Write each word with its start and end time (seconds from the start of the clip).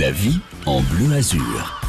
La 0.00 0.10
vie 0.10 0.40
en 0.66 0.80
bleu 0.80 1.14
azur. 1.14 1.80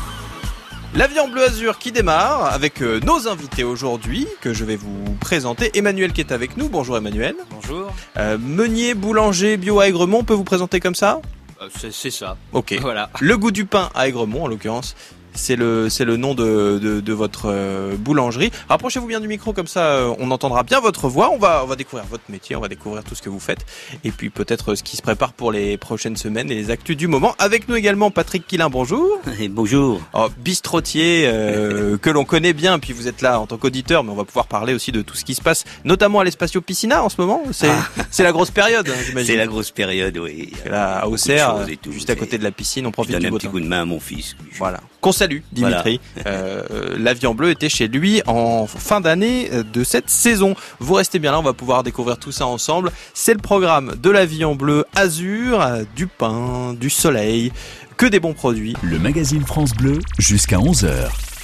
La 0.93 1.07
vie 1.07 1.19
en 1.19 1.27
bleu 1.27 1.43
azur 1.43 1.79
qui 1.79 1.91
démarre 1.91 2.53
avec 2.53 2.81
euh, 2.81 2.99
nos 2.99 3.27
invités 3.27 3.63
aujourd'hui 3.63 4.27
que 4.41 4.53
je 4.53 4.63
vais 4.63 4.75
vous 4.75 5.15
présenter. 5.19 5.71
Emmanuel 5.77 6.13
qui 6.13 6.21
est 6.21 6.31
avec 6.31 6.55
nous. 6.57 6.69
Bonjour 6.69 6.97
Emmanuel. 6.97 7.35
Bonjour. 7.49 7.91
Euh, 8.17 8.37
meunier, 8.37 8.93
boulanger, 8.93 9.57
bio 9.57 9.79
à 9.79 9.87
Aigremont, 9.87 10.19
on 10.19 10.23
peut 10.23 10.33
vous 10.33 10.43
présenter 10.43 10.79
comme 10.79 10.93
ça? 10.93 11.19
Euh, 11.61 11.69
c'est, 11.79 11.91
c'est 11.91 12.11
ça. 12.11 12.37
Ok. 12.53 12.75
Voilà. 12.81 13.09
Le 13.21 13.37
goût 13.37 13.51
du 13.51 13.65
pain 13.65 13.89
à 13.95 14.07
Aigremont 14.07 14.43
en 14.43 14.47
l'occurrence. 14.47 14.95
C'est 15.35 15.55
le, 15.55 15.89
c'est 15.89 16.05
le 16.05 16.17
nom 16.17 16.33
de, 16.33 16.79
de, 16.81 17.01
de 17.01 17.13
votre 17.13 17.45
euh, 17.51 17.95
boulangerie. 17.97 18.51
Rapprochez-vous 18.69 19.07
bien 19.07 19.19
du 19.19 19.27
micro 19.27 19.53
comme 19.53 19.67
ça 19.67 19.85
euh, 19.85 20.13
on 20.19 20.31
entendra 20.31 20.63
bien 20.63 20.79
votre 20.79 21.07
voix. 21.09 21.29
On 21.31 21.37
va, 21.37 21.61
on 21.63 21.67
va 21.67 21.75
découvrir 21.75 22.05
votre 22.09 22.23
métier, 22.29 22.55
on 22.55 22.61
va 22.61 22.67
découvrir 22.67 23.03
tout 23.03 23.15
ce 23.15 23.21
que 23.21 23.29
vous 23.29 23.39
faites. 23.39 23.65
Et 24.03 24.11
puis 24.11 24.29
peut-être 24.29 24.71
euh, 24.71 24.75
ce 24.75 24.83
qui 24.83 24.95
se 24.97 25.01
prépare 25.01 25.33
pour 25.33 25.51
les 25.51 25.77
prochaines 25.77 26.15
semaines 26.17 26.49
et 26.51 26.55
les 26.55 26.71
actus 26.71 26.95
du 26.97 27.07
moment. 27.07 27.35
Avec 27.37 27.67
nous 27.67 27.75
également 27.75 28.11
Patrick 28.11 28.47
Quillin, 28.47 28.69
bonjour. 28.69 29.19
Et 29.39 29.47
bonjour. 29.49 30.01
Oh, 30.13 30.27
bistrotier 30.37 31.23
euh, 31.27 31.97
que 31.97 32.09
l'on 32.09 32.23
connaît 32.25 32.53
bien, 32.53 32.79
puis 32.79 32.93
vous 32.93 33.07
êtes 33.07 33.21
là 33.21 33.39
en 33.39 33.45
tant 33.47 33.57
qu'auditeur, 33.57 34.03
mais 34.03 34.11
on 34.11 34.15
va 34.15 34.23
pouvoir 34.25 34.47
parler 34.47 34.73
aussi 34.73 34.91
de 34.91 35.01
tout 35.01 35.15
ce 35.15 35.25
qui 35.25 35.35
se 35.35 35.41
passe, 35.41 35.65
notamment 35.83 36.21
à 36.21 36.23
l'Espacio 36.23 36.61
Piscina 36.61 37.03
en 37.03 37.09
ce 37.09 37.19
moment. 37.19 37.43
C'est 37.51 37.69
c'est 38.09 38.23
la 38.23 38.31
grosse 38.31 38.51
période, 38.51 38.87
hein, 38.89 38.93
j'imagine. 39.05 39.27
C'est 39.33 39.37
la 39.37 39.47
grosse 39.47 39.71
période, 39.71 40.17
oui. 40.17 40.51
Là, 40.65 40.99
à 40.99 41.07
Auxerre, 41.07 41.65
tout. 41.81 41.91
juste 41.91 42.09
à 42.09 42.15
côté 42.15 42.37
de 42.37 42.43
la 42.43 42.51
piscine, 42.51 42.85
on 42.85 42.89
Je 42.89 42.93
profite 42.93 43.11
donne 43.13 43.21
du 43.21 43.27
un 43.27 43.29
beau 43.31 43.37
petit 43.37 43.47
temps. 43.47 43.51
coup 43.51 43.59
de 43.59 43.67
main 43.67 43.81
à 43.81 43.85
mon 43.85 43.99
fils. 43.99 44.35
Voilà. 44.57 44.79
Qu'on 45.05 45.11
salue, 45.11 45.41
Dimitri. 45.51 45.99
Euh, 46.25 46.63
la 46.97 47.13
vie 47.13 47.27
en 47.27 47.35
bleu 47.35 47.51
était 47.51 47.69
chez 47.69 47.87
lui 47.87 48.23
en 48.25 48.65
fin 48.65 49.01
d'année 49.01 49.51
de 49.71 49.83
cette 49.83 50.09
saison. 50.09 50.55
Vous 50.79 50.95
restez 50.95 51.19
bien 51.19 51.31
là, 51.31 51.37
on 51.37 51.43
va 51.43 51.53
pouvoir 51.53 51.83
découvrir 51.83 52.17
tout 52.17 52.31
ça 52.31 52.47
ensemble. 52.47 52.91
C'est 53.13 53.35
le 53.35 53.39
programme 53.39 53.93
de 54.01 54.09
la 54.09 54.25
vie 54.25 54.43
en 54.43 54.55
bleu 54.55 54.83
azur, 54.95 55.63
du 55.95 56.07
pain, 56.07 56.73
du 56.73 56.89
soleil, 56.89 57.51
que 57.97 58.07
des 58.07 58.19
bons 58.19 58.33
produits. 58.33 58.75
Le 58.81 58.97
magazine 58.97 59.45
France 59.45 59.73
Bleu 59.75 59.99
jusqu'à 60.17 60.57
11h. 60.57 61.34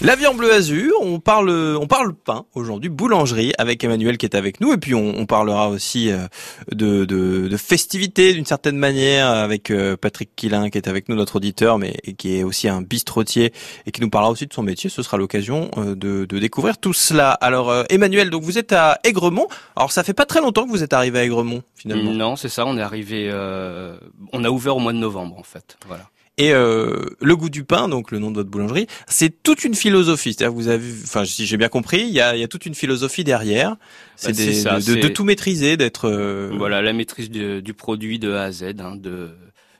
La 0.00 0.14
vie 0.14 0.28
en 0.28 0.34
bleu 0.34 0.52
azur, 0.52 0.92
on 1.00 1.18
parle, 1.18 1.50
on 1.50 1.88
parle 1.88 2.14
pain 2.14 2.44
aujourd'hui, 2.54 2.88
boulangerie 2.88 3.52
avec 3.58 3.82
Emmanuel 3.82 4.16
qui 4.16 4.26
est 4.26 4.36
avec 4.36 4.60
nous 4.60 4.72
et 4.72 4.76
puis 4.76 4.94
on, 4.94 5.18
on 5.18 5.26
parlera 5.26 5.68
aussi 5.70 6.12
euh, 6.12 6.28
de, 6.70 7.04
de, 7.04 7.48
de 7.48 7.56
festivités 7.56 8.32
d'une 8.32 8.44
certaine 8.46 8.76
manière 8.76 9.26
avec 9.26 9.72
euh, 9.72 9.96
Patrick 9.96 10.30
Quillin 10.36 10.70
qui 10.70 10.78
est 10.78 10.86
avec 10.86 11.08
nous, 11.08 11.16
notre 11.16 11.36
auditeur, 11.36 11.78
mais 11.78 11.94
qui 12.16 12.36
est 12.38 12.44
aussi 12.44 12.68
un 12.68 12.80
bistrotier 12.80 13.52
et 13.86 13.90
qui 13.90 14.00
nous 14.00 14.08
parlera 14.08 14.30
aussi 14.30 14.46
de 14.46 14.52
son 14.52 14.62
métier. 14.62 14.88
Ce 14.88 15.02
sera 15.02 15.16
l'occasion 15.16 15.68
euh, 15.76 15.96
de, 15.96 16.26
de 16.26 16.38
découvrir 16.38 16.78
tout 16.78 16.92
cela. 16.92 17.32
Alors 17.32 17.74
Emmanuel, 17.90 18.30
donc 18.30 18.44
vous 18.44 18.56
êtes 18.56 18.72
à 18.72 19.00
Aigremont. 19.02 19.48
Alors 19.74 19.90
ça 19.90 20.04
fait 20.04 20.14
pas 20.14 20.26
très 20.26 20.40
longtemps 20.40 20.64
que 20.64 20.70
vous 20.70 20.84
êtes 20.84 20.92
arrivé 20.92 21.18
à 21.18 21.24
Aigremont 21.24 21.64
finalement. 21.74 22.12
Non, 22.12 22.36
c'est 22.36 22.48
ça. 22.48 22.64
On 22.66 22.78
est 22.78 22.82
arrivé. 22.82 23.28
euh, 23.32 23.98
on 24.32 24.44
a 24.44 24.48
ouvert 24.50 24.76
au 24.76 24.80
mois 24.80 24.92
de 24.92 24.98
novembre 24.98 25.36
en 25.36 25.42
fait. 25.42 25.76
Voilà. 25.88 26.04
Et 26.38 26.52
euh, 26.52 27.04
le 27.20 27.36
goût 27.36 27.50
du 27.50 27.64
pain, 27.64 27.88
donc 27.88 28.10
le 28.12 28.20
nom 28.20 28.30
de 28.30 28.36
votre 28.36 28.48
boulangerie, 28.48 28.86
c'est 29.08 29.42
toute 29.42 29.64
une 29.64 29.74
philosophie. 29.74 30.32
C'est-à-dire 30.34 30.54
vous 30.54 30.68
avez, 30.68 30.90
enfin 31.02 31.24
si 31.24 31.46
j'ai 31.46 31.56
bien 31.56 31.68
compris, 31.68 32.02
il 32.02 32.10
y 32.14 32.20
a, 32.20 32.36
y 32.36 32.44
a 32.44 32.48
toute 32.48 32.64
une 32.64 32.74
philosophie 32.76 33.24
derrière. 33.24 33.76
C'est 34.16 34.28
Bah, 34.28 34.34
c'est 34.36 34.52
ça, 34.54 34.78
de, 34.78 34.94
de- 34.94 35.00
de 35.00 35.08
tout 35.08 35.24
maîtriser, 35.24 35.76
d'être. 35.76 36.08
euh, 36.08 36.50
Voilà 36.56 36.80
la 36.80 36.92
maîtrise 36.92 37.28
du, 37.28 37.60
du 37.60 37.74
produit 37.74 38.18
de 38.20 38.32
A 38.32 38.44
à 38.44 38.52
Z, 38.52 38.62
hein, 38.78 38.94
de 38.96 39.30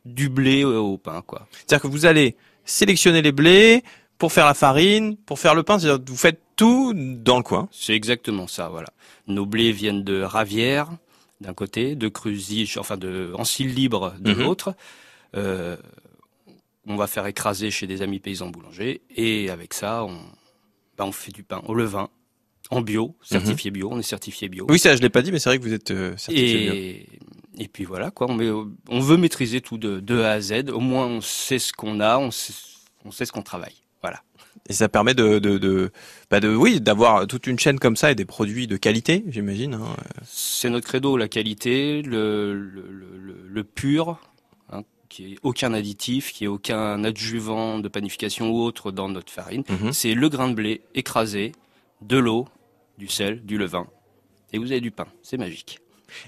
du 0.05 0.29
blé 0.29 0.65
au, 0.65 0.77
au 0.95 0.99
pain 0.99 1.23
quoi. 1.27 1.47
C'est-à-dire 1.53 1.83
que 1.83 1.87
vous 1.89 2.07
allez 2.07 2.35
sélectionner 2.65 3.23
les 3.23 3.33
blés 3.33 3.83
pour 4.19 4.33
faire 4.33 4.47
la 4.47 4.55
farine, 4.55 5.17
pour 5.17 5.39
faire 5.39 5.55
le 5.55 5.63
pain. 5.63 5.79
C'est-à-dire 5.79 6.03
vous 6.07 6.17
faites 6.17 6.41
tout 6.57 6.93
dans 6.95 7.37
le 7.37 7.45
coin. 7.45 7.69
C'est 7.71 7.95
exactement 7.95 8.49
ça. 8.49 8.69
Voilà. 8.69 8.89
Nos 9.29 9.47
blés 9.47 9.71
viennent 9.71 10.03
de 10.03 10.23
Ravière 10.23 10.89
d'un 11.41 11.55
côté, 11.55 11.95
de 11.95 12.09
Cruzige, 12.09 12.79
enfin 12.79 12.97
de 12.97 13.31
Ancille 13.35 13.69
libre 13.69 14.15
de 14.19 14.33
Mhm. 14.33 14.39
l'autre. 14.41 14.75
Euh, 15.37 15.77
on 16.89 16.97
va 16.97 17.07
faire 17.07 17.27
écraser 17.27 17.71
chez 17.71 17.87
des 17.87 18.03
amis 18.03 18.19
paysans 18.19 18.49
boulangers 18.49 19.03
et 19.15 19.51
avec 19.51 19.75
ça 19.75 20.05
on, 20.05 20.19
bah, 20.97 21.05
on 21.05 21.13
fait 21.13 21.31
du 21.33 21.45
pain 21.45 21.63
au 21.67 21.75
levain 21.75 22.09
en 22.71 22.81
bio, 22.83 23.15
certifié 23.23 23.71
bio. 23.71 23.89
On 23.93 23.99
est 23.99 24.03
certifié 24.03 24.49
bio. 24.49 24.67
Oui, 24.69 24.79
ça 24.79 24.95
je 24.97 25.01
l'ai 25.01 25.09
pas 25.09 25.23
dit, 25.23 25.31
mais 25.33 25.39
c'est 25.39 25.49
vrai 25.49 25.59
que 25.59 25.63
vous 25.65 25.73
êtes 25.73 25.91
euh, 25.91 26.17
certifié 26.17 26.59
bio. 26.65 26.73
Et, 26.75 27.07
et 27.65 27.69
puis 27.69 27.85
voilà 27.85 28.11
quoi, 28.11 28.27
on, 28.31 28.35
met- 28.35 28.51
on 28.89 29.01
veut 29.01 29.17
maîtriser 29.17 29.61
tout 29.61 29.79
de, 29.79 30.01
de 30.01 30.21
A 30.21 30.33
à 30.33 30.41
Z. 30.41 30.71
Au 30.73 30.81
moins 30.81 31.07
on 31.07 31.21
sait 31.21 31.59
ce 31.59 31.73
qu'on 31.73 32.01
a, 32.01 32.19
on 32.19 32.31
sait, 32.31 32.53
on 33.05 33.11
sait 33.11 33.25
ce 33.25 33.33
qu'on 33.33 33.43
travaille. 33.43 33.77
Voilà. 34.03 34.23
Et 34.69 34.75
ça 34.75 34.89
permet 34.91 35.15
de, 35.15 35.39
de, 35.39 35.57
de, 35.57 35.91
bah 36.31 36.41
de 36.41 36.55
oui, 36.55 36.81
d'avoir 36.81 37.27
toute 37.27 37.47
une 37.47 37.59
chaîne 37.59 37.79
comme 37.79 37.97
ça 37.97 38.11
et 38.11 38.15
des 38.15 38.27
produits 38.27 38.67
de 38.67 38.77
qualité, 38.77 39.25
j'imagine. 39.29 39.75
hein. 39.75 39.97
C'est 40.25 40.69
notre 40.69 40.87
credo, 40.87 41.17
la 41.17 41.29
qualité, 41.29 42.03
le, 42.03 42.53
le, 42.55 42.83
le- 43.49 43.65
pur, 43.65 44.21
qui 45.09 45.33
est 45.35 45.39
aucun 45.43 45.73
additif, 45.75 46.33
qui 46.33 46.45
est 46.45 46.49
aucun 46.49 47.03
adjuvant 47.05 47.79
de 47.79 47.89
panification 47.89 48.51
ou 48.51 48.61
autre 48.63 48.91
dans 48.93 49.09
notre 49.09 49.33
farine. 49.33 49.65
Mhm. 49.69 49.93
C'est 49.93 50.15
le 50.15 50.29
grain 50.29 50.49
de 50.49 50.55
blé 50.55 50.83
écrasé, 50.95 51.53
de 52.03 52.19
l'eau, 52.19 52.47
du 52.99 53.09
sel, 53.09 53.45
du 53.45 53.59
levain, 53.59 53.87
et 54.53 54.59
vous 54.59 54.71
avez 54.73 54.81
du 54.81 54.91
pain. 54.91 55.07
C'est 55.23 55.37
magique. 55.39 55.79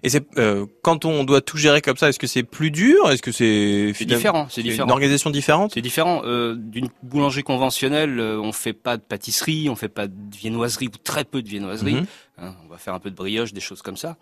Et 0.02 0.10
c'est 0.10 0.26
euh, 0.38 0.66
quand 0.82 1.06
on 1.06 1.24
doit 1.24 1.40
tout 1.40 1.56
gérer 1.56 1.80
comme 1.80 1.96
ça, 1.96 2.10
est-ce 2.10 2.18
que 2.18 2.26
c'est 2.26 2.42
plus 2.42 2.70
dur? 2.70 3.10
Est-ce 3.10 3.22
que 3.22 3.32
c'est 3.32 3.92
différent, 4.04 4.46
c'est 4.50 4.60
Une 4.60 4.68
différent. 4.68 4.90
organisation 4.90 5.30
différente? 5.30 5.70
C'est 5.72 5.80
différent. 5.80 6.20
Euh, 6.26 6.54
D'une 6.54 6.88
boulangerie 7.02 7.44
conventionnelle, 7.44 8.20
euh, 8.20 8.38
on 8.38 8.52
fait 8.52 8.74
pas 8.74 8.98
de 8.98 9.02
pâtisserie, 9.02 9.70
on 9.70 9.76
fait 9.76 9.88
pas 9.88 10.06
de 10.06 10.36
viennoiserie 10.36 10.88
ou 10.88 10.98
très 11.02 11.24
peu 11.24 11.40
de 11.40 11.48
viennoiserie. 11.48 11.94
Mhm. 11.94 12.06
Hein, 12.38 12.54
on 12.64 12.68
va 12.68 12.76
faire 12.76 12.92
un 12.92 12.98
peu 12.98 13.10
de 13.10 13.16
brioche, 13.16 13.54
des 13.54 13.60
choses 13.60 13.80
comme 13.80 13.96
ça. 13.96 14.18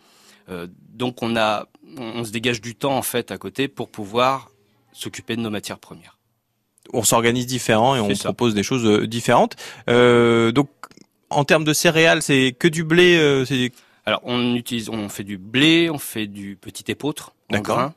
Euh, 0.50 0.66
donc 0.94 1.22
on 1.22 1.36
a, 1.36 1.66
on, 1.97 2.25
se 2.25 2.31
dégage 2.31 2.60
du 2.60 2.75
temps 2.75 2.97
en 2.97 3.03
fait 3.03 3.31
à 3.31 3.38
côté 3.38 3.69
pour 3.69 3.88
pouvoir 3.91 4.50
s'occuper 4.92 5.36
de 5.36 5.41
nos 5.42 5.50
matières 5.50 5.78
premières. 5.78 6.16
On 6.92 7.03
s'organise 7.03 7.47
différent 7.47 7.94
et 7.97 8.00
on 8.00 8.09
propose 8.14 8.54
des 8.54 8.62
choses 8.62 8.87
euh, 8.87 9.06
différentes. 9.06 9.56
Euh, 9.91 10.53
donc, 10.53 10.70
en 11.28 11.44
termes 11.44 11.64
de 11.64 11.75
céréales, 11.75 12.22
c'est 12.22 12.56
que 12.58 12.66
du 12.66 12.82
blé. 12.82 13.19
euh, 13.19 13.44
c'est 13.44 13.72
Alors 14.06 14.20
on 14.25 14.54
utilise, 14.54 14.88
on 14.88 15.08
fait 15.10 15.25
du 15.25 15.37
blé, 15.37 15.91
on 15.91 15.98
fait 15.98 16.26
du 16.26 16.56
petit 16.56 16.91
épeautre 16.91 17.34
en 17.50 17.54
D'accord. 17.54 17.76
grain. 17.76 17.94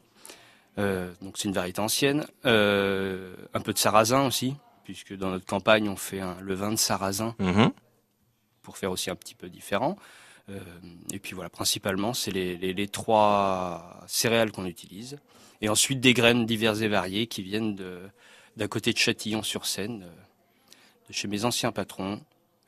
Euh, 0.77 1.09
donc 1.21 1.37
c'est 1.37 1.47
une 1.47 1.53
variété 1.53 1.79
ancienne. 1.79 2.25
Un 2.43 3.61
peu 3.63 3.71
de 3.73 3.77
sarrasin 3.77 4.25
aussi, 4.27 4.55
puisque 4.83 5.15
dans 5.15 5.29
notre 5.29 5.45
campagne 5.45 5.87
on 5.87 5.95
fait 5.95 6.19
un 6.19 6.35
levain 6.41 6.71
de 6.71 6.77
sarrasin 6.77 7.33
Mhm. 7.39 7.71
pour 8.61 8.77
faire 8.77 8.91
aussi 8.91 9.09
un 9.09 9.15
petit 9.15 9.35
peu 9.35 9.47
différent. 9.49 9.95
Euh, 10.49 10.59
et 11.13 11.19
puis 11.19 11.33
voilà, 11.33 11.49
principalement, 11.49 12.13
c'est 12.13 12.31
les, 12.31 12.57
les, 12.57 12.73
les 12.73 12.87
trois 12.87 14.01
céréales 14.07 14.51
qu'on 14.51 14.65
utilise. 14.65 15.17
Et 15.61 15.69
ensuite, 15.69 15.99
des 15.99 16.13
graines 16.13 16.45
diverses 16.45 16.81
et 16.81 16.87
variées 16.87 17.27
qui 17.27 17.43
viennent 17.43 17.75
de, 17.75 17.99
d'à 18.57 18.67
côté 18.67 18.93
de 18.93 18.97
Châtillon-sur-Seine, 18.97 20.03
euh, 20.03 21.07
de 21.09 21.13
chez 21.13 21.27
mes 21.27 21.45
anciens 21.45 21.71
patrons, 21.71 22.19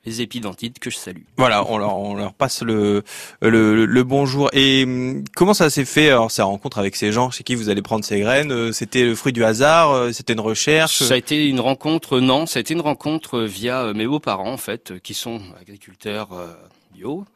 les 0.06 0.20
épidantides 0.20 0.78
que 0.78 0.90
je 0.90 0.96
salue. 0.96 1.22
Voilà, 1.38 1.64
on 1.66 1.78
leur, 1.78 1.96
on 1.98 2.14
leur 2.14 2.34
passe 2.34 2.60
le, 2.62 3.02
le, 3.40 3.86
le 3.86 4.04
bonjour. 4.04 4.50
Et 4.52 4.84
hum, 4.84 5.24
comment 5.34 5.54
ça 5.54 5.70
s'est 5.70 5.86
fait? 5.86 6.10
Alors 6.10 6.30
sa 6.30 6.44
rencontre 6.44 6.78
avec 6.78 6.94
ces 6.94 7.10
gens 7.10 7.30
chez 7.30 7.42
qui 7.42 7.54
vous 7.54 7.70
allez 7.70 7.80
prendre 7.80 8.04
ces 8.04 8.20
graines 8.20 8.52
euh, 8.52 8.70
C'était 8.70 9.04
le 9.04 9.14
fruit 9.14 9.32
du 9.32 9.42
hasard 9.44 10.12
C'était 10.12 10.34
une 10.34 10.40
recherche? 10.40 11.02
Ça 11.02 11.14
a 11.14 11.16
été 11.16 11.48
une 11.48 11.58
rencontre, 11.60 12.20
non, 12.20 12.44
ça 12.44 12.58
a 12.58 12.60
été 12.60 12.74
une 12.74 12.82
rencontre 12.82 13.40
via 13.40 13.92
mes 13.94 14.06
beaux-parents, 14.06 14.52
en 14.52 14.58
fait, 14.58 15.00
qui 15.02 15.14
sont 15.14 15.40
agriculteurs 15.58 16.34
euh, 16.34 16.52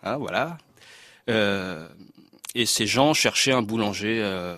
hein, 0.02 0.16
voilà. 0.16 0.58
Euh, 1.28 1.88
et 2.54 2.66
ces 2.66 2.86
gens 2.86 3.14
cherchaient 3.14 3.52
un 3.52 3.62
boulanger, 3.62 4.20
euh, 4.22 4.56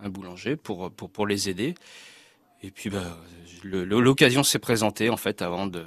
un 0.00 0.08
boulanger 0.08 0.56
pour, 0.56 0.90
pour, 0.90 1.26
les 1.26 1.48
aider. 1.48 1.74
Et 2.62 2.70
puis, 2.70 2.90
le- 3.62 3.84
l'occasion 3.84 4.42
s'est 4.42 4.58
présentée, 4.58 5.10
en 5.10 5.16
fait, 5.16 5.42
avant 5.42 5.66
de, 5.66 5.84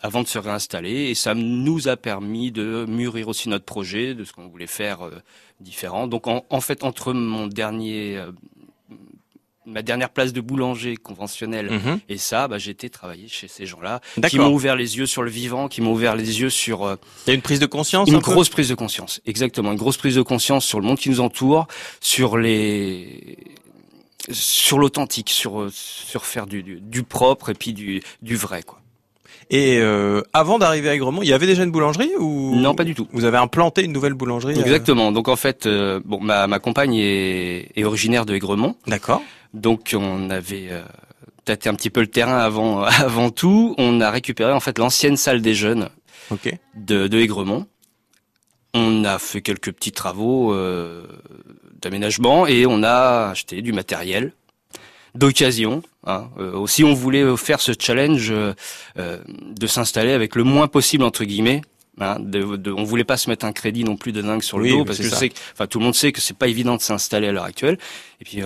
avant 0.00 0.22
de 0.22 0.28
se 0.28 0.38
réinstaller. 0.38 1.10
Et 1.10 1.14
ça 1.14 1.34
nous 1.34 1.88
a 1.88 1.96
permis 1.96 2.52
de 2.52 2.86
mûrir 2.88 3.28
aussi 3.28 3.48
notre 3.48 3.64
projet, 3.64 4.14
de 4.14 4.24
ce 4.24 4.32
qu'on 4.32 4.48
voulait 4.48 4.66
faire 4.66 5.02
euh, 5.02 5.20
différent. 5.60 6.06
Donc, 6.06 6.26
en, 6.26 6.60
fait, 6.60 6.84
entre 6.84 7.12
mon 7.12 7.46
dernier, 7.46 8.22
ma 9.66 9.82
dernière 9.82 10.10
place 10.10 10.32
de 10.32 10.40
boulanger 10.40 10.96
conventionnel 10.96 11.70
Mhm. 11.70 11.98
et 12.08 12.18
ça, 12.18 12.46
bah, 12.48 12.58
j'ai 12.58 12.70
été 12.70 12.88
travailler 12.88 13.26
chez 13.28 13.48
ces 13.48 13.66
gens-là, 13.66 14.00
qui 14.28 14.38
m'ont 14.38 14.52
ouvert 14.52 14.76
les 14.76 14.96
yeux 14.96 15.06
sur 15.06 15.22
le 15.22 15.30
vivant, 15.30 15.68
qui 15.68 15.80
m'ont 15.80 15.92
ouvert 15.92 16.14
les 16.14 16.40
yeux 16.40 16.50
sur 16.50 16.84
euh, 16.84 16.96
Il 17.26 17.30
y 17.30 17.32
a 17.32 17.34
une 17.34 17.42
prise 17.42 17.58
de 17.60 17.66
conscience 17.66 18.08
une 18.08 18.14
un 18.14 18.20
peu 18.20 18.30
grosse 18.32 18.48
prise 18.48 18.68
de 18.68 18.74
conscience. 18.74 19.20
Exactement, 19.26 19.72
une 19.72 19.78
grosse 19.78 19.96
prise 19.96 20.14
de 20.14 20.22
conscience 20.22 20.64
sur 20.64 20.80
le 20.80 20.86
monde 20.86 20.98
qui 20.98 21.10
nous 21.10 21.20
entoure, 21.20 21.66
sur 22.00 22.36
les 22.38 23.36
sur 24.30 24.78
l'authentique, 24.78 25.30
sur 25.30 25.60
euh, 25.60 25.70
sur 25.72 26.24
faire 26.26 26.46
du, 26.46 26.62
du, 26.62 26.80
du 26.80 27.02
propre 27.02 27.50
et 27.50 27.54
puis 27.54 27.72
du, 27.72 28.02
du 28.22 28.36
vrai 28.36 28.62
quoi. 28.62 28.80
Et 29.48 29.78
euh, 29.78 30.22
avant 30.32 30.58
d'arriver 30.58 30.88
à 30.88 30.94
Aigremont, 30.96 31.22
il 31.22 31.28
y 31.28 31.32
avait 31.32 31.46
déjà 31.46 31.62
une 31.62 31.70
boulangerie 31.70 32.10
ou 32.18 32.56
Non, 32.56 32.74
pas 32.74 32.82
du 32.82 32.96
tout. 32.96 33.06
Vous 33.12 33.24
avez 33.24 33.36
implanté 33.38 33.84
une 33.84 33.92
nouvelle 33.92 34.14
boulangerie 34.14 34.56
euh, 34.58 34.60
Exactement. 34.60 35.12
Donc 35.12 35.28
en 35.28 35.36
fait, 35.36 35.66
euh, 35.66 36.00
bon, 36.04 36.20
ma, 36.20 36.48
ma 36.48 36.58
compagne 36.58 36.96
est, 36.96 37.70
est 37.76 37.84
originaire 37.84 38.26
de 38.26 38.34
Aigremont, 38.34 38.74
D'accord. 38.88 39.22
Donc 39.56 39.94
on 39.98 40.30
avait 40.30 40.68
euh, 40.70 40.82
tâté 41.44 41.68
un 41.68 41.74
petit 41.74 41.90
peu 41.90 42.00
le 42.00 42.06
terrain 42.06 42.38
avant 42.38 42.82
avant 42.84 43.30
tout. 43.30 43.74
On 43.78 44.00
a 44.00 44.10
récupéré 44.10 44.52
en 44.52 44.60
fait 44.60 44.78
l'ancienne 44.78 45.16
salle 45.16 45.40
des 45.42 45.54
jeunes 45.54 45.88
Ok. 46.30 46.54
de, 46.74 47.08
de 47.08 47.18
Aigremont. 47.18 47.66
On 48.74 49.04
a 49.04 49.18
fait 49.18 49.40
quelques 49.40 49.72
petits 49.72 49.92
travaux 49.92 50.52
euh, 50.52 51.06
d'aménagement 51.80 52.46
et 52.46 52.66
on 52.66 52.82
a 52.82 53.28
acheté 53.30 53.62
du 53.62 53.72
matériel, 53.72 54.32
d'occasion. 55.14 55.82
Hein. 56.06 56.28
Euh, 56.38 56.52
aussi, 56.52 56.84
on 56.84 56.92
voulait 56.92 57.36
faire 57.38 57.60
ce 57.60 57.72
challenge 57.78 58.30
euh, 58.30 58.52
de 58.96 59.66
s'installer 59.66 60.12
avec 60.12 60.34
le 60.34 60.44
moins 60.44 60.68
possible 60.68 61.04
entre 61.04 61.24
guillemets. 61.24 61.62
Hein, 61.98 62.18
de, 62.20 62.56
de, 62.56 62.70
on 62.70 62.84
voulait 62.84 63.04
pas 63.04 63.16
se 63.16 63.30
mettre 63.30 63.46
un 63.46 63.52
crédit 63.52 63.82
non 63.82 63.96
plus 63.96 64.12
de 64.12 64.20
dingue 64.20 64.42
sur 64.42 64.58
le 64.58 64.64
Oui, 64.64 64.70
dos 64.72 64.84
parce 64.84 64.98
que 64.98 65.04
je 65.04 65.08
sais, 65.08 65.30
que, 65.30 65.34
enfin 65.54 65.66
tout 65.66 65.78
le 65.78 65.84
monde 65.86 65.94
sait 65.94 66.12
que 66.12 66.20
c'est 66.20 66.36
pas 66.36 66.46
évident 66.48 66.76
de 66.76 66.82
s'installer 66.82 67.28
à 67.28 67.32
l'heure 67.32 67.44
actuelle. 67.44 67.78
Et 68.20 68.24
puis, 68.24 68.42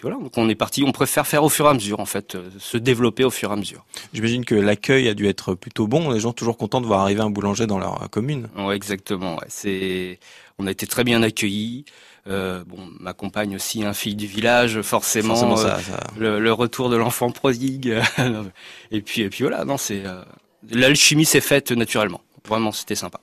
puis 0.00 0.08
voilà, 0.08 0.16
donc 0.24 0.32
on 0.38 0.48
est 0.48 0.54
parti. 0.54 0.82
On 0.82 0.92
préfère 0.92 1.26
faire 1.26 1.44
au 1.44 1.50
fur 1.50 1.66
et 1.66 1.68
à 1.68 1.74
mesure 1.74 2.00
en 2.00 2.06
fait, 2.06 2.34
euh, 2.34 2.48
se 2.58 2.78
développer 2.78 3.22
au 3.22 3.28
fur 3.30 3.50
et 3.50 3.52
à 3.52 3.56
mesure. 3.56 3.84
J'imagine 4.14 4.46
que 4.46 4.54
l'accueil 4.54 5.06
a 5.08 5.14
dû 5.14 5.28
être 5.28 5.54
plutôt 5.54 5.86
bon. 5.86 6.10
Les 6.10 6.20
gens 6.20 6.32
toujours 6.32 6.56
contents 6.56 6.80
de 6.80 6.86
voir 6.86 7.00
arriver 7.00 7.20
un 7.20 7.28
boulanger 7.28 7.66
dans 7.66 7.78
leur 7.78 8.02
euh, 8.02 8.06
commune. 8.06 8.48
Ouais, 8.56 8.74
exactement. 8.76 9.34
Ouais. 9.34 9.44
C'est, 9.48 10.18
on 10.58 10.66
a 10.66 10.70
été 10.70 10.86
très 10.86 11.04
bien 11.04 11.22
accueillis. 11.22 11.84
Euh, 12.28 12.64
bon, 12.66 12.78
ma 12.98 13.12
compagne 13.12 13.54
aussi, 13.56 13.84
un 13.84 13.92
fille 13.92 14.14
du 14.14 14.26
village, 14.26 14.80
forcément. 14.80 15.34
Forcément, 15.34 15.58
euh, 15.58 15.76
ça, 15.76 15.80
ça- 15.82 16.06
le, 16.18 16.40
le 16.40 16.52
retour 16.54 16.88
de 16.88 16.96
l'enfant 16.96 17.30
prodigue. 17.30 17.94
et 18.90 19.02
puis, 19.02 19.20
et 19.20 19.28
puis 19.28 19.44
voilà. 19.44 19.66
Non, 19.66 19.76
c'est 19.76 20.06
euh, 20.06 20.22
l'alchimie 20.70 21.26
s'est 21.26 21.42
faite 21.42 21.72
naturellement. 21.72 22.22
Vraiment, 22.48 22.72
c'était 22.72 22.94
sympa. 22.94 23.20